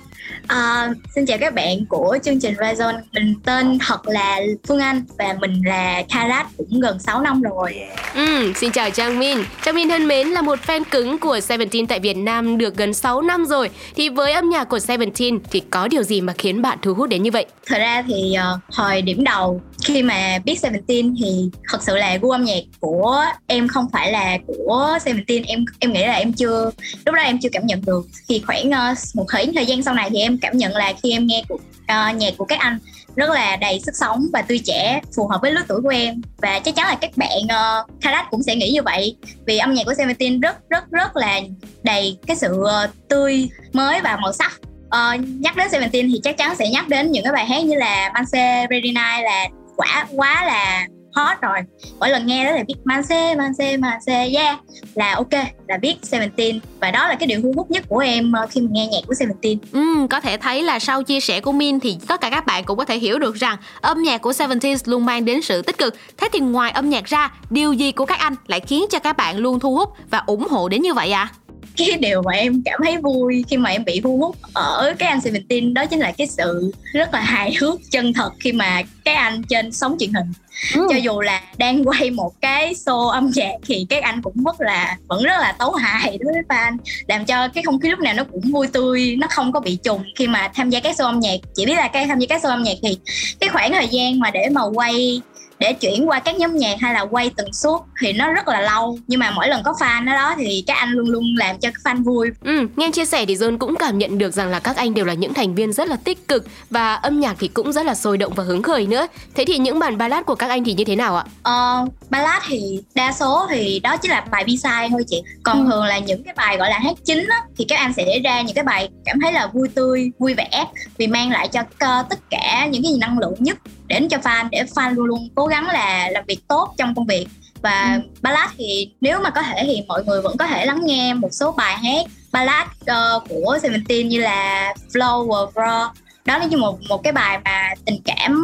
À, 0.48 0.90
xin 1.16 1.26
chào 1.26 1.38
các 1.38 1.54
bạn 1.54 1.86
của 1.86 2.18
chương 2.24 2.40
trình 2.40 2.56
Drive 2.56 2.74
Zone. 2.74 3.00
Mình 3.12 3.36
tên 3.46 3.78
thật 3.88 4.08
là 4.08 4.40
Phương 4.68 4.80
Anh 4.80 5.04
và 5.18 5.36
mình 5.40 5.62
là 5.66 6.04
Karat 6.10 6.46
cũng 6.58 6.80
gần 6.80 7.00
6 7.00 7.22
năm 7.22 7.42
rồi. 7.42 7.76
Ừ, 8.16 8.54
xin 8.56 8.72
chào 8.72 8.90
Trang 8.90 9.20
Min. 9.20 9.38
Trang 9.66 9.76
Min 9.76 9.90
thân 9.90 10.08
mến 10.08 10.28
là 10.28 10.42
một 10.42 10.60
fan 10.68 10.84
cứng 10.92 11.18
của 11.18 11.40
Seventeen 11.40 11.88
tại 11.88 12.00
Việt 12.00 12.18
Nam 12.18 12.58
được 12.58 12.78
gần 12.78 12.94
6 12.94 13.22
năm 13.22 13.46
rồi. 13.46 13.70
Thì 13.96 14.10
với 14.10 14.34
âm 14.34 14.50
nhạc 14.50 14.64
của 14.64 14.80
Seventeen 14.80 15.40
thì 15.52 15.60
có 15.70 15.88
điều 15.88 16.04
gì 16.04 16.22
mà 16.22 16.34
khiến 16.38 16.62
bạn 16.62 16.78
thu 16.82 16.94
hút 16.94 17.10
đến 17.10 17.24
như 17.24 17.32
vậy? 17.32 17.46
Thật 17.66 17.78
ra 17.78 18.04
thì 18.08 18.36
uh, 18.54 18.76
hồi 18.76 19.02
điểm 19.02 19.24
đầu 19.24 19.62
khi 19.84 20.04
mà 20.04 20.40
biết 20.46 20.60
Seventeen 20.60 21.16
thì 21.20 21.50
thật 21.70 21.78
sự 21.82 21.96
là 21.96 22.18
gu 22.22 22.30
âm 22.30 22.44
nhạc 22.44 22.62
của 22.80 23.26
em 23.54 23.68
không 23.68 23.86
phải 23.94 24.12
là 24.12 24.38
của 24.48 24.98
Seventeen 25.06 25.44
em 25.44 25.66
em 25.80 25.94
nghĩ 25.94 26.06
là 26.06 26.14
em 26.14 26.34
chưa 26.34 26.72
lúc 27.06 27.16
đó 27.16 27.22
em 27.22 27.40
chưa 27.42 27.50
cảm 27.50 27.66
nhận 27.66 27.82
được. 27.86 28.08
Thì 28.30 28.44
khoảng 28.48 28.70
uh, 28.70 28.98
một 29.14 29.26
khoảng 29.32 29.54
thời 29.54 29.66
gian 29.66 29.84
sau 29.84 29.94
này 29.94 30.10
thì 30.10 30.20
em 30.20 30.38
cảm 30.42 30.58
nhận 30.58 30.76
là 30.76 30.94
khi 31.04 31.12
em 31.12 31.28
nghe 31.28 31.44
của, 31.50 31.56
uh, 31.56 32.16
nhạc 32.16 32.34
của 32.38 32.46
các 32.46 32.60
anh 32.60 32.80
rất 33.16 33.30
là 33.30 33.56
đầy 33.56 33.80
sức 33.80 33.92
sống 33.96 34.26
và 34.34 34.42
tươi 34.42 34.60
trẻ 34.66 35.02
phù 35.16 35.28
hợp 35.28 35.40
với 35.42 35.52
lứa 35.52 35.62
tuổi 35.68 35.82
của 35.82 35.90
em. 35.90 36.22
Và 36.38 36.60
chắc 36.60 36.76
chắn 36.76 36.88
là 36.88 36.96
các 36.96 37.18
bạn 37.18 37.40
uh, 37.44 38.02
Karat 38.02 38.26
cũng 38.30 38.44
sẽ 38.44 38.56
nghĩ 38.56 38.72
như 38.72 38.82
vậy 38.82 39.16
vì 39.46 39.58
âm 39.58 39.74
nhạc 39.74 39.84
của 39.86 39.94
Seventeen 39.94 40.40
rất 40.40 40.70
rất 40.70 40.92
rất 40.92 41.16
là 41.16 41.42
đầy 41.84 42.18
cái 42.28 42.36
sự 42.36 42.54
uh, 42.62 42.90
tươi 43.10 43.50
mới 43.74 44.02
và 44.02 44.18
màu 44.22 44.34
sắc. 44.34 44.60
Uh, 44.86 45.22
nhắc 45.40 45.56
đến 45.56 45.70
Seventeen 45.70 46.12
thì 46.12 46.20
chắc 46.24 46.38
chắn 46.38 46.56
sẽ 46.56 46.70
nhắc 46.70 46.88
đến 46.88 47.12
những 47.12 47.24
cái 47.24 47.34
bài 47.34 47.46
hát 47.46 47.64
như 47.64 47.76
là 47.76 48.12
Manse 48.14 48.68
Ready 48.70 48.92
Night 48.92 49.24
là 49.24 49.48
quả 49.76 50.08
quá 50.12 50.46
là 50.46 50.88
hot 51.14 51.42
rồi 51.42 51.58
mỗi 52.00 52.10
lần 52.10 52.26
nghe 52.26 52.46
đó 52.46 52.52
là 52.52 52.64
biết 52.68 52.76
man 52.84 53.04
xe 53.04 53.36
man 53.36 53.54
xe 53.54 53.78
man 53.78 54.02
xe 54.06 54.30
yeah 54.36 54.60
là 54.96 55.14
ok 55.16 55.34
là 55.68 55.78
biết 55.78 55.96
Seventeen 56.02 56.60
và 56.80 56.92
đó 56.92 57.08
là 57.08 57.16
cái 57.16 57.28
điều 57.28 57.42
thu 57.42 57.54
hút 57.56 57.72
nhất 57.72 57.84
của 57.90 57.98
em 57.98 58.32
ờ, 58.32 58.48
khi 58.50 58.62
mà 58.62 58.68
nghe 58.72 58.88
nhạc 58.88 59.00
của 59.08 59.14
Seventeen. 59.14 59.58
Ừ, 59.72 60.08
có 60.10 60.20
thể 60.20 60.38
thấy 60.38 60.64
là 60.64 60.80
sau 60.80 61.04
chia 61.04 61.20
sẻ 61.20 61.40
của 61.40 61.52
Min 61.52 61.80
thì 61.80 61.98
tất 62.08 62.22
cả 62.22 62.30
các 62.30 62.46
bạn 62.46 62.64
cũng 62.64 62.78
có 62.78 62.86
thể 62.86 62.98
hiểu 62.98 63.20
được 63.20 63.36
rằng 63.36 63.58
âm 63.82 64.04
nhạc 64.04 64.22
của 64.22 64.34
Seventeen 64.34 64.78
luôn 64.86 65.06
mang 65.06 65.26
đến 65.26 65.42
sự 65.42 65.62
tích 65.62 65.78
cực. 65.78 65.96
Thế 66.18 66.30
thì 66.34 66.40
ngoài 66.40 66.72
âm 66.72 66.90
nhạc 66.90 67.06
ra, 67.06 67.32
điều 67.50 67.74
gì 67.74 67.92
của 67.92 68.06
các 68.06 68.20
anh 68.20 68.36
lại 68.48 68.60
khiến 68.60 68.86
cho 68.90 69.00
các 69.00 69.18
bạn 69.18 69.38
luôn 69.38 69.60
thu 69.60 69.76
hút 69.76 69.90
và 70.10 70.24
ủng 70.26 70.48
hộ 70.48 70.70
đến 70.70 70.82
như 70.82 70.94
vậy 70.94 71.12
ạ? 71.12 71.30
À? 71.32 71.43
Cái 71.78 71.98
điều 72.00 72.22
mà 72.22 72.34
em 72.34 72.62
cảm 72.66 72.80
thấy 72.84 72.98
vui 72.98 73.46
khi 73.48 73.58
mà 73.58 73.70
em 73.70 73.86
bị 73.86 74.02
thu 74.04 74.18
hút 74.18 74.36
ở 74.54 74.94
cái 75.00 75.10
anh 75.10 75.22
Seventeen 75.22 75.74
đó 75.74 75.86
chính 75.86 76.00
là 76.00 76.12
cái 76.12 76.28
sự 76.28 76.72
rất 76.94 77.14
là 77.14 77.20
hài 77.20 77.56
hước 77.60 77.80
chân 77.92 78.14
thật 78.14 78.32
khi 78.40 78.52
mà 78.52 78.82
các 79.06 79.16
anh 79.16 79.44
trên 79.44 79.72
sóng 79.72 79.96
truyền 80.00 80.14
hình 80.14 80.34
ừ. 80.76 80.88
cho 80.90 80.96
dù 80.96 81.22
là 81.22 81.42
đang 81.58 81.84
quay 81.84 82.10
một 82.10 82.32
cái 82.42 82.74
show 82.74 83.08
âm 83.08 83.32
nhạc 83.36 83.54
thì 83.68 83.86
các 83.90 84.04
anh 84.04 84.22
cũng 84.22 84.44
rất 84.44 84.62
là 84.62 84.98
vẫn 85.08 85.24
rất 85.24 85.38
là 85.40 85.52
tấu 85.52 85.72
hài 85.72 86.18
đối 86.18 86.34
với 86.34 86.44
fan 86.50 86.78
làm 87.08 87.26
cho 87.26 87.48
cái 87.48 87.64
không 87.64 87.80
khí 87.80 87.90
lúc 87.90 88.00
nào 88.00 88.14
nó 88.14 88.24
cũng 88.24 88.52
vui 88.52 88.68
tươi 88.68 89.16
nó 89.20 89.28
không 89.30 89.52
có 89.52 89.60
bị 89.60 89.78
trùng 89.84 90.04
khi 90.16 90.28
mà 90.28 90.52
tham 90.56 90.70
gia 90.70 90.80
các 90.80 90.96
show 90.96 91.06
âm 91.06 91.20
nhạc 91.20 91.38
chỉ 91.56 91.66
biết 91.66 91.76
là 91.76 91.88
cái 91.88 92.08
tham 92.08 92.20
gia 92.20 92.28
các 92.28 92.42
show 92.42 92.50
âm 92.50 92.64
nhạc 92.64 92.78
thì 92.82 92.98
cái 93.40 93.50
khoảng 93.50 93.72
thời 93.72 93.88
gian 93.88 94.20
mà 94.20 94.32
để 94.32 94.50
mà 94.52 94.62
quay 94.74 95.22
để 95.64 95.74
chuyển 95.74 96.10
qua 96.10 96.20
các 96.20 96.36
nhóm 96.36 96.58
nhạc 96.58 96.76
hay 96.82 96.94
là 96.94 97.02
quay 97.02 97.30
tần 97.38 97.54
suất 97.54 97.74
thì 98.02 98.14
nó 98.14 98.32
rất 98.34 98.48
là 98.48 98.62
lâu 98.62 99.00
nhưng 99.08 99.20
mà 99.20 99.32
mỗi 99.32 99.48
lần 99.48 99.64
có 99.64 99.74
fan 99.80 100.10
ở 100.12 100.14
đó 100.14 100.36
thì 100.38 100.64
các 100.68 100.74
anh 100.78 100.90
luôn 100.90 101.08
luôn 101.10 101.24
làm 101.38 101.58
cho 101.60 101.70
fan 101.84 102.04
vui 102.04 102.30
Ừ, 102.44 102.68
nghe 102.76 102.92
chia 102.92 103.06
sẻ 103.06 103.26
thì 103.26 103.36
John 103.36 103.58
cũng 103.58 103.76
cảm 103.76 103.98
nhận 103.98 104.18
được 104.18 104.34
rằng 104.34 104.50
là 104.50 104.60
các 104.60 104.76
anh 104.76 104.94
đều 104.94 105.06
là 105.06 105.14
những 105.14 105.34
thành 105.34 105.56
viên 105.56 105.74
rất 105.74 105.88
là 105.88 105.96
tích 106.04 106.28
cực 106.28 106.46
và 106.70 106.96
âm 106.96 107.20
nhạc 107.20 107.36
thì 107.40 107.48
cũng 107.48 107.72
rất 107.74 107.86
là 107.86 107.96
sôi 107.96 108.18
động 108.18 108.34
và 108.36 108.44
hứng 108.44 108.64
khởi 108.64 108.86
nữa. 108.88 109.08
Thế 109.36 109.46
thì 109.48 109.58
những 109.58 109.80
bản 109.80 109.98
ballad 109.98 110.26
của 110.26 110.36
các 110.36 110.50
anh 110.50 110.64
thì 110.64 110.74
như 110.74 110.84
thế 110.84 110.96
nào 110.96 111.16
ạ? 111.18 111.24
Ờ, 111.44 111.86
ballad 112.10 112.44
thì 112.48 112.80
đa 112.96 113.12
số 113.12 113.48
thì 113.50 113.80
đó 113.80 113.98
chỉ 113.98 114.10
là 114.10 114.22
bài 114.32 114.44
B-side 114.46 114.90
thôi 114.90 115.04
chị 115.08 115.22
còn 115.44 115.66
Ừ. 115.66 115.70
thường 115.72 115.84
là 115.84 116.00
những 116.00 116.24
cái 116.24 116.34
bài 116.38 116.58
gọi 116.58 116.70
là 116.70 116.80
hát 116.80 116.94
chính 117.06 117.26
á, 117.30 117.38
thì 117.58 117.66
các 117.68 117.80
anh 117.80 117.94
sẽ 117.94 118.20
ra 118.24 118.42
những 118.42 118.56
cái 118.56 118.64
bài 118.64 118.90
cảm 119.06 119.20
thấy 119.22 119.34
là 119.34 119.48
vui 119.54 119.68
tươi 119.76 120.12
vui 120.20 120.34
vẻ 120.34 120.66
vì 120.98 121.08
mang 121.08 121.32
lại 121.32 121.48
cho 121.48 121.62
tất 122.10 122.20
cả 122.30 122.68
những 122.72 122.84
cái 122.84 122.92
gì 122.94 122.98
năng 123.00 123.20
lượng 123.20 123.34
nhất 123.40 123.58
đến 123.94 124.10
cho 124.10 124.18
fan 124.18 124.48
để 124.52 124.64
fan 124.64 124.94
luôn 124.94 125.06
luôn 125.06 125.30
cố 125.36 125.46
gắng 125.46 125.68
là 125.68 126.10
làm 126.12 126.24
việc 126.28 126.40
tốt 126.48 126.74
trong 126.78 126.96
công 126.96 127.06
việc. 127.06 127.28
Và 127.62 128.00
ballad 128.22 128.50
thì 128.58 128.92
nếu 129.02 129.20
mà 129.20 129.30
có 129.30 129.42
thể 129.42 129.64
thì 129.66 129.82
mọi 129.88 130.04
người 130.04 130.22
vẫn 130.22 130.38
có 130.38 130.48
thể 130.48 130.66
lắng 130.66 130.82
nghe 130.84 131.14
một 131.14 131.30
số 131.32 131.52
bài 131.52 131.78
hát 131.78 132.06
ballad 132.32 132.68
ờ, 132.86 133.20
của 133.30 133.58
Seventeen 133.62 134.08
như 134.08 134.20
là 134.20 134.74
Flow 134.94 135.28
và 135.28 135.64
Raw 135.64 135.90
đó 136.26 136.38
là 136.38 136.46
như 136.46 136.58
một 136.58 136.80
một 136.90 137.04
cái 137.04 137.14
bài 137.14 137.40
mà 137.44 137.70
tình 137.86 138.02
cảm 138.06 138.43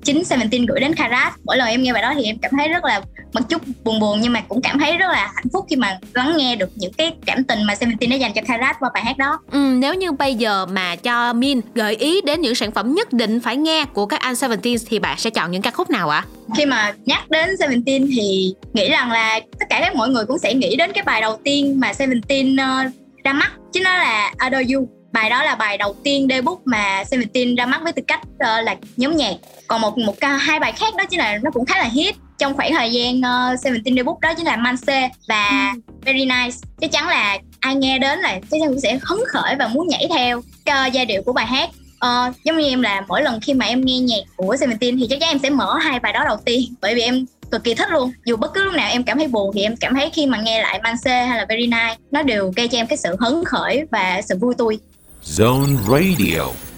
mà 0.00 0.04
chính 0.04 0.24
Seventeen 0.24 0.66
gửi 0.66 0.80
đến 0.80 0.94
Kairat 0.94 1.32
mỗi 1.44 1.56
lần 1.56 1.68
em 1.68 1.82
nghe 1.82 1.92
bài 1.92 2.02
đó 2.02 2.12
thì 2.16 2.24
em 2.24 2.38
cảm 2.38 2.50
thấy 2.58 2.68
rất 2.68 2.84
là 2.84 3.00
một 3.32 3.40
chút 3.48 3.62
buồn 3.84 4.00
buồn 4.00 4.20
nhưng 4.20 4.32
mà 4.32 4.40
cũng 4.48 4.62
cảm 4.62 4.78
thấy 4.78 4.96
rất 4.96 5.06
là 5.12 5.32
hạnh 5.34 5.48
phúc 5.52 5.66
khi 5.70 5.76
mà 5.76 5.98
lắng 6.14 6.36
nghe 6.36 6.56
được 6.56 6.70
những 6.74 6.92
cái 6.92 7.12
cảm 7.26 7.44
tình 7.44 7.62
mà 7.62 7.74
Seventeen 7.74 8.10
đã 8.10 8.16
dành 8.16 8.32
cho 8.32 8.42
Kairat 8.46 8.76
qua 8.80 8.90
bài 8.94 9.04
hát 9.04 9.18
đó. 9.18 9.38
Ừ, 9.52 9.58
nếu 9.58 9.94
như 9.94 10.12
bây 10.12 10.34
giờ 10.34 10.66
mà 10.66 10.96
cho 10.96 11.32
Min 11.32 11.60
gợi 11.74 11.96
ý 11.96 12.20
đến 12.20 12.40
những 12.40 12.54
sản 12.54 12.72
phẩm 12.72 12.94
nhất 12.94 13.12
định 13.12 13.40
phải 13.40 13.56
nghe 13.56 13.84
của 13.84 14.06
các 14.06 14.20
anh 14.20 14.36
Seventeen 14.36 14.76
thì 14.86 14.98
bạn 14.98 15.18
sẽ 15.18 15.30
chọn 15.30 15.50
những 15.50 15.62
ca 15.62 15.70
khúc 15.70 15.90
nào 15.90 16.08
ạ? 16.08 16.24
khi 16.56 16.66
mà 16.66 16.92
nhắc 17.04 17.30
đến 17.30 17.56
Seventeen 17.56 18.06
thì 18.16 18.54
nghĩ 18.72 18.90
rằng 18.90 19.10
là 19.10 19.40
tất 19.60 19.66
cả 19.70 19.80
các 19.80 19.96
mọi 19.96 20.08
người 20.08 20.24
cũng 20.24 20.38
sẽ 20.38 20.54
nghĩ 20.54 20.76
đến 20.76 20.92
cái 20.92 21.04
bài 21.04 21.20
đầu 21.20 21.36
tiên 21.44 21.80
mà 21.80 21.92
Seventeen 21.92 22.54
uh, 22.54 22.92
ra 23.24 23.32
mắt 23.32 23.52
chứ 23.72 23.80
nó 23.84 23.90
là 23.90 24.32
Adore 24.36 24.74
You 24.74 24.88
bài 25.12 25.30
đó 25.30 25.42
là 25.42 25.54
bài 25.54 25.78
đầu 25.78 25.94
tiên 26.04 26.26
debut 26.30 26.58
mà 26.64 27.04
Seventeen 27.04 27.54
ra 27.56 27.66
mắt 27.66 27.80
với 27.82 27.92
tư 27.92 28.02
cách 28.08 28.20
ờ, 28.38 28.60
là 28.60 28.76
nhóm 28.96 29.16
nhạc. 29.16 29.34
Còn 29.66 29.80
một 29.80 29.98
một 29.98 30.14
hai 30.40 30.60
bài 30.60 30.72
khác 30.72 30.96
đó 30.96 31.04
chính 31.10 31.18
là 31.18 31.38
nó 31.42 31.50
cũng 31.50 31.66
khá 31.66 31.78
là 31.78 31.84
hit. 31.84 32.14
Trong 32.38 32.56
khoảng 32.56 32.72
thời 32.72 32.92
gian 32.92 33.18
uh, 33.18 33.60
Seventeen 33.60 33.96
debut 33.96 34.20
đó 34.20 34.34
chính 34.36 34.46
là 34.46 34.56
Manse 34.56 35.10
và 35.28 35.74
Very 36.04 36.24
Nice. 36.24 36.56
Chắc 36.80 36.92
chắn 36.92 37.08
là 37.08 37.38
ai 37.60 37.74
nghe 37.74 37.98
đến 37.98 38.18
là 38.18 38.32
chắc 38.32 38.58
chắn 38.60 38.68
cũng 38.68 38.80
sẽ 38.80 38.98
hứng 39.02 39.24
khởi 39.28 39.54
và 39.58 39.68
muốn 39.68 39.88
nhảy 39.88 40.06
theo 40.10 40.42
cái 40.64 40.90
giai 40.90 41.06
điệu 41.06 41.22
của 41.22 41.32
bài 41.32 41.46
hát. 41.46 41.70
Ờ, 41.98 42.32
giống 42.44 42.56
như 42.58 42.68
em 42.68 42.82
là 42.82 43.02
mỗi 43.08 43.22
lần 43.22 43.40
khi 43.40 43.54
mà 43.54 43.66
em 43.66 43.80
nghe 43.84 43.98
nhạc 43.98 44.22
của 44.36 44.56
Seventeen 44.56 44.98
thì 44.98 45.06
chắc 45.10 45.20
chắn 45.20 45.28
em 45.28 45.38
sẽ 45.38 45.50
mở 45.50 45.78
hai 45.78 46.00
bài 46.00 46.12
đó 46.12 46.24
đầu 46.24 46.36
tiên 46.44 46.74
bởi 46.80 46.94
vì 46.94 47.02
em 47.02 47.26
cực 47.50 47.64
kỳ 47.64 47.74
thích 47.74 47.90
luôn. 47.90 48.12
Dù 48.24 48.36
bất 48.36 48.54
cứ 48.54 48.64
lúc 48.64 48.74
nào 48.74 48.90
em 48.90 49.02
cảm 49.02 49.18
thấy 49.18 49.28
buồn 49.28 49.50
thì 49.54 49.62
em 49.62 49.76
cảm 49.76 49.94
thấy 49.94 50.10
khi 50.10 50.26
mà 50.26 50.40
nghe 50.40 50.62
lại 50.62 50.80
Manse 50.82 51.24
hay 51.24 51.38
là 51.38 51.46
Very 51.48 51.66
Nice 51.66 51.96
nó 52.10 52.22
đều 52.22 52.52
gây 52.56 52.68
cho 52.68 52.78
em 52.78 52.86
cái 52.86 52.96
sự 52.96 53.16
hứng 53.20 53.44
khởi 53.44 53.84
và 53.90 54.22
sự 54.22 54.38
vui 54.40 54.54
tươi 54.58 54.78
Zone 55.22 55.76
Radio. 55.86 56.69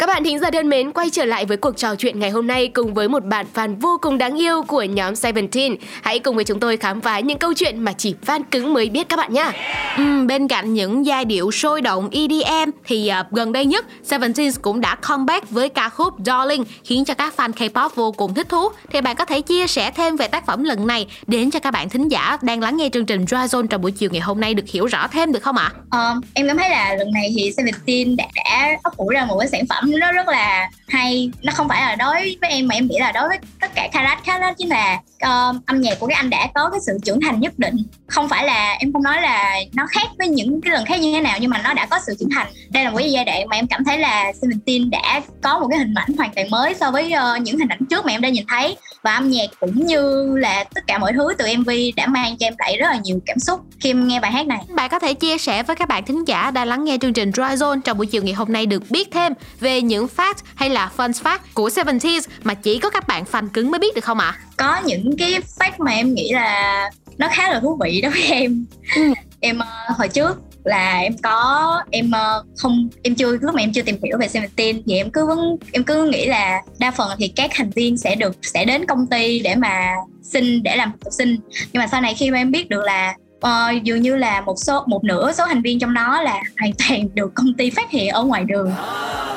Các 0.00 0.06
bạn 0.06 0.24
thính 0.24 0.38
giả 0.38 0.50
thân 0.50 0.68
mến, 0.68 0.92
quay 0.92 1.10
trở 1.10 1.24
lại 1.24 1.46
với 1.46 1.56
cuộc 1.56 1.76
trò 1.76 1.94
chuyện 1.94 2.20
ngày 2.20 2.30
hôm 2.30 2.46
nay 2.46 2.68
cùng 2.68 2.94
với 2.94 3.08
một 3.08 3.24
bạn 3.24 3.46
fan 3.54 3.76
vô 3.80 3.98
cùng 4.02 4.18
đáng 4.18 4.40
yêu 4.40 4.62
của 4.62 4.82
nhóm 4.82 5.16
Seventeen. 5.16 5.76
Hãy 6.02 6.18
cùng 6.18 6.36
với 6.36 6.44
chúng 6.44 6.60
tôi 6.60 6.76
khám 6.76 7.00
phá 7.00 7.20
những 7.20 7.38
câu 7.38 7.54
chuyện 7.54 7.80
mà 7.80 7.92
chỉ 7.92 8.14
fan 8.26 8.42
cứng 8.50 8.72
mới 8.72 8.88
biết 8.88 9.08
các 9.08 9.16
bạn 9.16 9.32
nhé. 9.32 9.50
Ừ, 9.96 10.26
bên 10.26 10.48
cạnh 10.48 10.74
những 10.74 11.06
giai 11.06 11.24
điệu 11.24 11.50
sôi 11.50 11.80
động 11.80 12.08
EDM 12.12 12.70
thì 12.86 13.08
à, 13.08 13.24
gần 13.30 13.52
đây 13.52 13.66
nhất 13.66 13.86
Seventeen 14.02 14.52
cũng 14.62 14.80
đã 14.80 14.94
comeback 14.94 15.50
với 15.50 15.68
ca 15.68 15.88
khúc 15.88 16.14
Darling 16.26 16.64
khiến 16.84 17.04
cho 17.04 17.14
các 17.14 17.34
fan 17.36 17.52
K-pop 17.52 17.88
vô 17.94 18.12
cùng 18.12 18.34
thích 18.34 18.48
thú. 18.48 18.68
Thì 18.92 19.00
bạn 19.00 19.16
có 19.16 19.24
thể 19.24 19.40
chia 19.40 19.66
sẻ 19.66 19.90
thêm 19.90 20.16
về 20.16 20.28
tác 20.28 20.46
phẩm 20.46 20.64
lần 20.64 20.86
này 20.86 21.06
đến 21.26 21.50
cho 21.50 21.60
các 21.60 21.70
bạn 21.70 21.88
thính 21.88 22.08
giả 22.08 22.38
đang 22.42 22.60
lắng 22.60 22.76
nghe 22.76 22.88
chương 22.92 23.06
trình 23.06 23.26
Dry 23.26 23.36
Zone 23.36 23.66
trong 23.66 23.82
buổi 23.82 23.92
chiều 23.92 24.10
ngày 24.12 24.20
hôm 24.20 24.40
nay 24.40 24.54
được 24.54 24.68
hiểu 24.68 24.86
rõ 24.86 25.08
thêm 25.08 25.32
được 25.32 25.42
không 25.42 25.56
ạ? 25.56 25.72
Ờ, 25.90 26.14
em 26.34 26.48
cảm 26.48 26.58
thấy 26.58 26.70
là 26.70 26.94
lần 26.94 27.12
này 27.12 27.32
thì 27.36 27.52
Seventeen 27.56 28.16
đã, 28.16 28.24
đã 28.34 28.76
ấp 28.82 28.96
ủ 28.96 29.08
ra 29.08 29.24
một 29.24 29.38
cái 29.38 29.48
sản 29.48 29.66
phẩm 29.68 29.89
nó 29.98 30.12
rất 30.12 30.28
là 30.28 30.70
hay. 30.88 31.30
Nó 31.42 31.52
không 31.56 31.68
phải 31.68 31.80
là 31.80 31.94
đối 31.94 32.36
với 32.40 32.50
em 32.50 32.68
mà 32.68 32.74
em 32.74 32.86
nghĩ 32.86 32.98
là 32.98 33.12
đối 33.12 33.28
với 33.28 33.38
tất 33.60 33.70
cả 33.74 33.88
Karat 33.92 34.18
Karat 34.24 34.54
chính 34.58 34.68
là 34.68 35.00
ờ, 35.20 35.52
âm 35.66 35.80
nhạc 35.80 36.00
của 36.00 36.06
các 36.06 36.16
anh 36.16 36.30
đã 36.30 36.48
có 36.54 36.70
cái 36.70 36.80
sự 36.86 36.98
trưởng 37.04 37.20
thành 37.20 37.40
nhất 37.40 37.58
định. 37.58 37.76
Không 38.06 38.28
phải 38.28 38.44
là 38.44 38.76
em 38.78 38.92
không 38.92 39.02
nói 39.02 39.22
là 39.22 39.54
nó 39.72 39.86
khác 39.90 40.08
với 40.18 40.28
những 40.28 40.60
cái 40.60 40.72
lần 40.72 40.84
khác 40.84 41.00
như 41.00 41.12
thế 41.12 41.20
nào 41.20 41.38
nhưng 41.40 41.50
mà 41.50 41.60
nó 41.64 41.74
đã 41.74 41.86
có 41.86 41.98
sự 42.06 42.14
trưởng 42.20 42.30
thành. 42.30 42.46
Đây 42.70 42.84
là 42.84 42.90
một 42.90 42.96
cái 42.98 43.12
giai 43.12 43.24
đoạn 43.24 43.48
mà 43.48 43.56
em 43.56 43.66
cảm 43.66 43.84
thấy 43.84 43.98
là 43.98 44.32
Seventeen 44.42 44.90
đã 44.90 45.20
có 45.42 45.58
một 45.58 45.66
cái 45.70 45.78
hình 45.78 45.94
ảnh 45.94 46.16
hoàn 46.16 46.34
toàn 46.34 46.50
mới 46.50 46.74
so 46.74 46.90
với 46.90 47.12
ờ, 47.12 47.36
những 47.36 47.58
hình 47.58 47.68
ảnh 47.68 47.86
trước 47.90 48.04
mà 48.04 48.12
em 48.12 48.20
đã 48.20 48.28
nhìn 48.28 48.44
thấy. 48.48 48.76
Và 49.02 49.14
âm 49.14 49.30
nhạc 49.30 49.46
cũng 49.60 49.86
như 49.86 50.34
là 50.36 50.64
tất 50.74 50.86
cả 50.86 50.98
mọi 50.98 51.12
thứ 51.12 51.28
từ 51.38 51.44
MV 51.58 51.70
đã 51.96 52.06
mang 52.06 52.36
cho 52.38 52.46
em 52.46 52.54
lại 52.58 52.76
rất 52.76 52.86
là 52.90 52.98
nhiều 53.04 53.20
cảm 53.26 53.38
xúc 53.38 53.60
khi 53.80 53.90
em 53.90 54.08
nghe 54.08 54.20
bài 54.20 54.32
hát 54.32 54.46
này. 54.46 54.58
Bạn 54.68 54.90
có 54.90 54.98
thể 54.98 55.14
chia 55.14 55.38
sẻ 55.38 55.62
với 55.62 55.76
các 55.76 55.88
bạn 55.88 56.04
thính 56.04 56.24
giả 56.28 56.50
đang 56.50 56.68
lắng 56.68 56.84
nghe 56.84 56.98
chương 57.00 57.12
trình 57.12 57.32
Dry 57.32 57.42
Zone 57.42 57.80
trong 57.80 57.98
buổi 57.98 58.06
chiều 58.06 58.22
ngày 58.22 58.34
hôm 58.34 58.52
nay 58.52 58.66
được 58.66 58.90
biết 58.90 59.08
thêm 59.12 59.32
về 59.60 59.82
những 59.82 60.06
fact 60.16 60.34
hay 60.54 60.70
là 60.70 60.90
fun 60.96 61.10
fact 61.10 61.38
của 61.54 61.70
Seventeen 61.70 62.20
mà 62.42 62.54
chỉ 62.54 62.78
có 62.78 62.90
các 62.90 63.06
bạn 63.06 63.24
fan 63.32 63.48
cứng 63.48 63.70
mới 63.70 63.78
biết 63.78 63.94
được 63.94 64.04
không 64.04 64.18
ạ? 64.18 64.38
có 64.60 64.80
những 64.84 65.09
cái 65.16 65.32
fact 65.58 65.72
mà 65.78 65.90
em 65.90 66.14
nghĩ 66.14 66.32
là 66.32 66.90
nó 67.18 67.28
khá 67.32 67.52
là 67.52 67.60
thú 67.60 67.78
vị 67.84 68.00
đối 68.00 68.12
với 68.12 68.22
em. 68.22 68.66
Em 69.40 69.58
ờ, 69.58 69.94
hồi 69.98 70.08
trước 70.08 70.40
là 70.64 70.98
em 70.98 71.16
có 71.22 71.82
em 71.90 72.10
ờ, 72.10 72.44
không 72.56 72.88
em 73.02 73.14
chưa 73.14 73.36
lúc 73.40 73.54
mà 73.54 73.62
em 73.62 73.72
chưa 73.72 73.82
tìm 73.82 73.96
hiểu 74.04 74.18
về 74.18 74.28
Seventeen 74.28 74.82
thì 74.86 74.96
em 74.96 75.10
cứ 75.10 75.26
vẫn 75.26 75.56
em 75.72 75.84
cứ 75.84 76.04
nghĩ 76.04 76.26
là 76.26 76.62
đa 76.78 76.90
phần 76.90 77.10
thì 77.18 77.28
các 77.28 77.50
thành 77.54 77.70
viên 77.70 77.96
sẽ 77.96 78.14
được 78.14 78.36
sẽ 78.42 78.64
đến 78.64 78.86
công 78.86 79.06
ty 79.06 79.38
để 79.38 79.54
mà 79.54 79.94
xin 80.22 80.62
để 80.62 80.76
làm 80.76 80.92
thực 81.04 81.12
sinh. 81.12 81.36
Nhưng 81.72 81.80
mà 81.80 81.86
sau 81.86 82.00
này 82.00 82.14
khi 82.14 82.30
mà 82.30 82.38
em 82.38 82.50
biết 82.50 82.68
được 82.68 82.82
là 82.84 83.14
ờ, 83.40 83.70
dường 83.82 84.02
như 84.02 84.16
là 84.16 84.40
một 84.40 84.54
số 84.56 84.84
một 84.86 85.04
nửa 85.04 85.32
số 85.32 85.44
thành 85.46 85.62
viên 85.62 85.78
trong 85.78 85.94
đó 85.94 86.22
là 86.22 86.42
hoàn 86.60 86.72
toàn 86.78 87.08
được 87.14 87.34
công 87.34 87.54
ty 87.54 87.70
phát 87.70 87.90
hiện 87.90 88.08
ở 88.08 88.24
ngoài 88.24 88.44
đường 88.44 88.72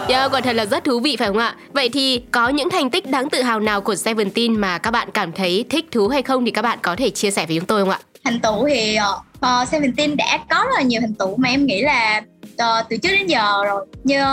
Yeah, 0.07 0.31
quả 0.33 0.41
thật 0.41 0.53
là 0.53 0.65
rất 0.65 0.83
thú 0.83 0.99
vị 0.99 1.15
phải 1.15 1.27
không 1.27 1.37
ạ? 1.37 1.55
Vậy 1.73 1.89
thì 1.89 2.23
có 2.31 2.49
những 2.49 2.69
thành 2.69 2.89
tích 2.89 3.11
đáng 3.11 3.29
tự 3.29 3.41
hào 3.41 3.59
nào 3.59 3.81
của 3.81 3.95
Seventeen 3.95 4.55
mà 4.55 4.77
các 4.77 4.91
bạn 4.91 5.09
cảm 5.13 5.31
thấy 5.31 5.65
thích 5.69 5.85
thú 5.91 6.07
hay 6.07 6.21
không 6.21 6.45
thì 6.45 6.51
các 6.51 6.61
bạn 6.61 6.79
có 6.81 6.95
thể 6.95 7.09
chia 7.09 7.31
sẻ 7.31 7.45
với 7.45 7.55
chúng 7.57 7.65
tôi 7.65 7.81
không 7.81 7.89
ạ? 7.89 7.99
thành 8.23 8.39
tựu 8.39 8.67
thì 8.67 8.97
uh, 9.37 9.67
Seventeen 9.67 10.17
đã 10.17 10.39
có 10.49 10.63
rất 10.63 10.75
là 10.75 10.81
nhiều 10.81 11.01
thành 11.01 11.13
tựu 11.13 11.37
mà 11.37 11.49
em 11.49 11.65
nghĩ 11.65 11.81
là 11.81 12.21
ờ, 12.57 12.83
từ 12.89 12.97
trước 12.97 13.09
đến 13.11 13.27
giờ 13.27 13.63
rồi 13.65 13.85
như 14.03 14.23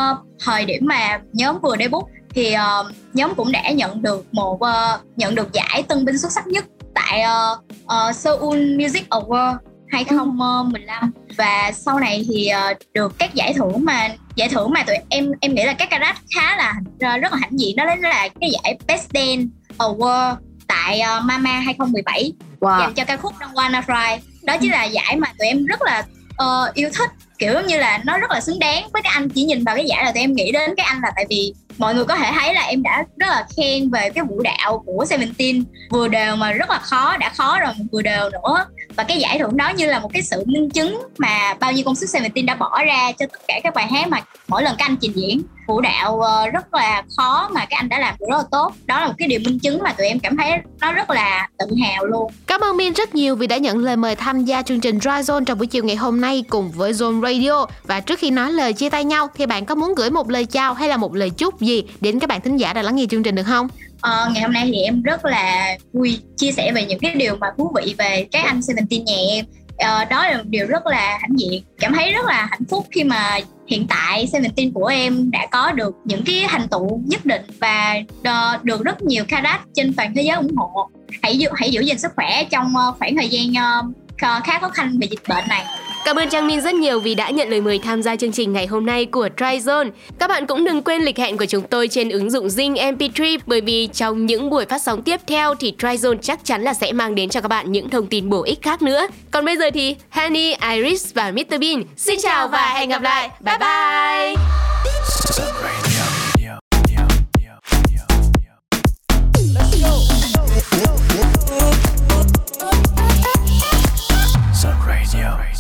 thời 0.45 0.65
điểm 0.65 0.83
mà 0.87 1.21
nhóm 1.33 1.59
vừa 1.63 1.77
debut 1.79 2.05
thì 2.35 2.53
ờ, 2.53 2.91
nhóm 3.15 3.35
cũng 3.35 3.53
đã 3.53 3.71
nhận 3.71 4.03
được 4.03 4.27
một 4.33 4.63
ờ, 4.63 5.01
nhận 5.17 5.35
được 5.35 5.53
giải 5.53 5.83
tân 5.89 6.05
binh 6.05 6.19
xuất 6.19 6.33
sắc 6.33 6.47
nhất 6.47 6.65
tại 6.95 7.21
ờ, 7.21 7.59
ờ, 7.91 8.13
Seoul 8.13 8.77
Music 8.77 9.09
Award 9.09 9.57
2015 9.93 11.13
và 11.37 11.73
sau 11.75 11.99
này 11.99 12.25
thì 12.29 12.47
ờ, 12.47 12.75
được 12.95 13.19
các 13.19 13.35
giải 13.35 13.53
thưởng 13.53 13.85
mà 13.85 14.09
giải 14.37 14.49
thưởng 14.49 14.71
mà 14.71 14.83
tụi 14.83 14.97
em 15.09 15.33
em 15.41 15.55
nghĩ 15.55 15.65
là 15.65 15.73
các 15.73 15.91
carat 15.91 16.17
khá 16.35 16.57
là 16.57 16.75
ờ, 17.01 17.19
rất 17.19 17.33
là 17.33 17.39
hãnh 17.41 17.61
diện. 17.61 17.77
Đó 17.77 17.85
là 17.85 18.29
cái 18.41 18.51
giải 18.51 18.79
Best 18.87 19.11
Dance 19.15 19.45
Award 19.79 20.37
tại 20.69 21.01
ờ, 21.01 21.21
Mama 21.25 21.51
2017 21.51 22.33
dành 22.61 22.95
cho 22.95 23.05
ca 23.05 23.17
khúc 23.17 23.33
Don't 23.41 23.55
Wanna 23.55 23.83
Fly 23.83 24.19
đó 24.43 24.57
chính 24.61 24.71
là 24.71 24.85
giải 24.85 25.17
mà 25.17 25.29
tụi 25.39 25.49
em 25.49 25.67
rất 25.67 25.83
là 25.83 26.05
ờ, 26.37 26.71
yêu 26.75 26.89
thích 26.95 27.11
kiểu 27.41 27.61
như 27.67 27.79
là 27.79 28.01
nó 28.05 28.19
rất 28.19 28.31
là 28.31 28.41
xứng 28.41 28.59
đáng 28.59 28.89
với 28.93 29.03
các 29.03 29.13
anh 29.13 29.29
chỉ 29.29 29.43
nhìn 29.43 29.65
vào 29.65 29.75
cái 29.75 29.85
giải 29.87 30.05
là 30.05 30.13
tụi 30.13 30.21
em 30.21 30.35
nghĩ 30.35 30.53
đến 30.53 30.75
cái 30.77 30.87
anh 30.87 31.01
là 31.03 31.11
tại 31.17 31.27
vì 31.31 31.53
mọi 31.79 31.95
người 31.95 32.05
có 32.05 32.17
thể 32.17 32.31
thấy 32.35 32.55
là 32.55 32.63
em 32.63 32.83
đã 32.83 33.05
rất 33.17 33.27
là 33.27 33.47
khen 33.57 33.91
về 33.91 34.11
cái 34.11 34.25
vũ 34.25 34.43
đạo 34.43 34.83
của 34.87 35.05
Seventeen. 35.09 35.65
Vừa 35.91 36.09
đều 36.09 36.37
mà 36.37 36.53
rất 36.53 36.71
là 36.71 36.79
khó, 36.79 37.17
đã 37.17 37.29
khó 37.29 37.59
rồi 37.61 37.73
vừa 37.93 38.03
đều 38.03 38.31
nữa. 38.31 38.67
Và 38.97 39.05
cái 39.05 39.19
giải 39.19 39.39
thưởng 39.39 39.57
đó 39.57 39.69
như 39.77 39.87
là 39.87 39.99
một 39.99 40.11
cái 40.13 40.23
sự 40.23 40.45
minh 40.47 40.71
chứng 40.71 41.03
mà 41.19 41.55
bao 41.61 41.73
nhiêu 41.73 41.85
công 41.85 41.95
sức 41.95 42.07
Seventeen 42.07 42.47
đã 42.47 42.55
bỏ 42.55 42.85
ra 42.85 43.13
cho 43.19 43.27
tất 43.33 43.41
cả 43.49 43.61
các 43.63 43.75
bài 43.75 43.87
hát 43.87 44.09
mà 44.09 44.21
mỗi 44.49 44.63
lần 44.63 44.77
các 44.79 44.85
anh 44.85 44.97
trình 45.01 45.13
diễn 45.17 45.43
vũ 45.71 45.81
đạo 45.81 46.21
ờ, 46.21 46.49
rất 46.49 46.75
là 46.75 47.03
khó 47.17 47.49
mà 47.53 47.61
các 47.61 47.77
anh 47.77 47.89
đã 47.89 47.99
làm 47.99 48.15
được 48.21 48.27
rất 48.31 48.37
là 48.37 48.45
tốt 48.51 48.73
đó 48.87 49.01
là 49.01 49.07
một 49.07 49.15
cái 49.19 49.29
điều 49.29 49.41
minh 49.45 49.59
chứng 49.59 49.83
mà 49.83 49.93
tụi 49.93 50.07
em 50.07 50.19
cảm 50.19 50.37
thấy 50.37 50.53
nó 50.81 50.93
rất 50.93 51.11
là 51.11 51.49
tự 51.59 51.67
hào 51.83 52.05
luôn 52.05 52.33
Cảm 52.47 52.61
ơn 52.61 52.77
Min 52.77 52.93
rất 52.93 53.15
nhiều 53.15 53.37
vì 53.37 53.47
đã 53.47 53.57
nhận 53.57 53.79
lời 53.79 53.97
mời 53.97 54.17
tham 54.17 54.45
gia 54.45 54.63
chương 54.63 54.81
trình 54.81 55.01
Dry 55.01 55.11
Zone 55.11 55.45
trong 55.45 55.59
buổi 55.59 55.67
chiều 55.67 55.85
ngày 55.85 55.97
hôm 55.97 56.21
nay 56.21 56.45
cùng 56.49 56.71
với 56.71 56.93
Zone 56.93 57.23
Radio. 57.23 57.67
Và 57.85 58.01
trước 58.01 58.19
khi 58.19 58.31
nói 58.31 58.53
lời 58.53 58.73
chia 58.73 58.91
tay 58.91 59.05
nhau 59.05 59.29
thì 59.37 59.47
bạn 59.47 59.65
có 59.65 59.75
muốn 59.75 59.95
gửi 59.95 60.11
một 60.11 60.31
lời 60.31 60.45
chào 60.45 60.75
hay 60.75 60.89
là 60.89 60.97
một 60.97 61.15
lời 61.15 61.31
chúc 61.31 61.61
gì 61.61 61.83
đến 62.01 62.19
các 62.19 62.27
bạn 62.27 62.41
thính 62.41 62.57
giả 62.57 62.73
đang 62.73 62.85
lắng 62.85 62.97
nghe 62.97 63.05
chương 63.11 63.23
trình 63.23 63.35
được 63.35 63.43
không? 63.43 63.69
Ờ, 64.01 64.31
ngày 64.33 64.43
hôm 64.43 64.53
nay 64.53 64.71
thì 64.73 64.83
em 64.83 65.03
rất 65.03 65.25
là 65.25 65.77
vui 65.93 66.19
chia 66.37 66.53
sẻ 66.53 66.73
về 66.73 66.85
những 66.85 66.99
cái 66.99 67.15
điều 67.15 67.37
mà 67.37 67.47
thú 67.59 67.73
vị 67.77 67.95
về 67.99 68.27
các 68.33 68.45
anh 68.45 68.63
Seventeen 68.63 69.05
nhà 69.05 69.17
em 69.33 69.45
Ờ, 69.81 70.05
đó 70.05 70.27
là 70.27 70.37
một 70.37 70.45
điều 70.47 70.67
rất 70.67 70.87
là 70.87 71.19
hãnh 71.21 71.39
diện. 71.39 71.63
Cảm 71.79 71.93
thấy 71.95 72.13
rất 72.13 72.27
là 72.27 72.47
hạnh 72.51 72.65
phúc 72.71 72.87
khi 72.91 73.05
mà 73.05 73.39
hiện 73.67 73.87
tại 73.87 74.27
Seventeen 74.27 74.73
của 74.73 74.87
em 74.87 75.31
đã 75.31 75.47
có 75.51 75.73
được 75.73 75.97
những 76.05 76.23
cái 76.27 76.45
thành 76.49 76.69
tựu 76.69 77.01
nhất 77.07 77.27
định 77.27 77.43
và 77.61 77.97
ờ, 78.25 78.59
được 78.63 78.85
rất 78.85 79.03
nhiều 79.03 79.25
Karat 79.29 79.61
trên 79.75 79.93
toàn 79.93 80.15
thế 80.15 80.23
giới 80.23 80.37
ủng 80.37 80.57
hộ. 80.57 80.89
Hãy 81.23 81.39
giữ 81.39 81.49
hãy 81.55 81.71
giữ 81.71 81.81
gìn 81.81 81.99
sức 81.99 82.13
khỏe 82.17 82.45
trong 82.45 82.77
ờ, 82.77 82.93
khoảng 82.99 83.17
thời 83.17 83.29
gian 83.29 83.47
khá 84.19 84.59
khó 84.59 84.69
khăn 84.69 84.99
về 85.01 85.07
dịch 85.11 85.29
bệnh 85.29 85.45
này. 85.49 85.65
Cảm 86.05 86.17
ơn 86.17 86.29
Trang 86.29 86.47
Minh 86.47 86.61
rất 86.61 86.75
nhiều 86.75 87.01
vì 87.01 87.15
đã 87.15 87.31
nhận 87.31 87.49
lời 87.49 87.61
mời 87.61 87.79
tham 87.79 88.03
gia 88.03 88.17
chương 88.17 88.33
trình 88.33 88.53
ngày 88.53 88.67
hôm 88.67 88.87
nay 88.87 89.07
của 89.07 89.29
Tryzone. 89.37 89.91
Các 90.19 90.29
bạn 90.29 90.47
cũng 90.47 90.65
đừng 90.65 90.83
quên 90.83 91.03
lịch 91.03 91.19
hẹn 91.19 91.37
của 91.37 91.47
chúng 91.47 91.63
tôi 91.63 91.89
trên 91.89 92.09
ứng 92.09 92.31
dụng 92.31 92.47
Zing 92.47 92.97
MP3 92.97 93.39
bởi 93.47 93.61
vì 93.61 93.87
trong 93.93 94.27
những 94.27 94.51
buổi 94.51 94.67
phát 94.67 94.83
sóng 94.83 95.03
tiếp 95.03 95.21
theo 95.27 95.55
thì 95.55 95.75
Tryzone 95.79 96.19
chắc 96.23 96.45
chắn 96.45 96.63
là 96.63 96.75
sẽ 96.75 96.93
mang 96.93 97.15
đến 97.15 97.29
cho 97.29 97.41
các 97.41 97.49
bạn 97.49 97.73
những 97.73 97.91
thông 97.91 98.07
tin 98.07 98.31
bổ 98.31 98.43
ích 98.43 98.63
khác 98.63 98.83
nữa. 98.83 99.07
Còn 99.31 99.45
bây 99.45 99.57
giờ 99.57 99.71
thì 99.75 99.97
Honey, 100.11 100.55
Iris 100.73 101.15
và 101.15 101.31
Mr 101.31 101.61
Bean 101.61 101.85
xin 101.97 102.19
chào 102.23 102.49
và 102.49 102.75
hẹn 102.75 102.89
gặp 102.89 103.03
lại. 103.03 103.31
Bye 103.41 103.59
bye. 103.59 104.35
Sun 105.35 105.55
Radio. 105.63 106.21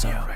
Sun 0.00 0.29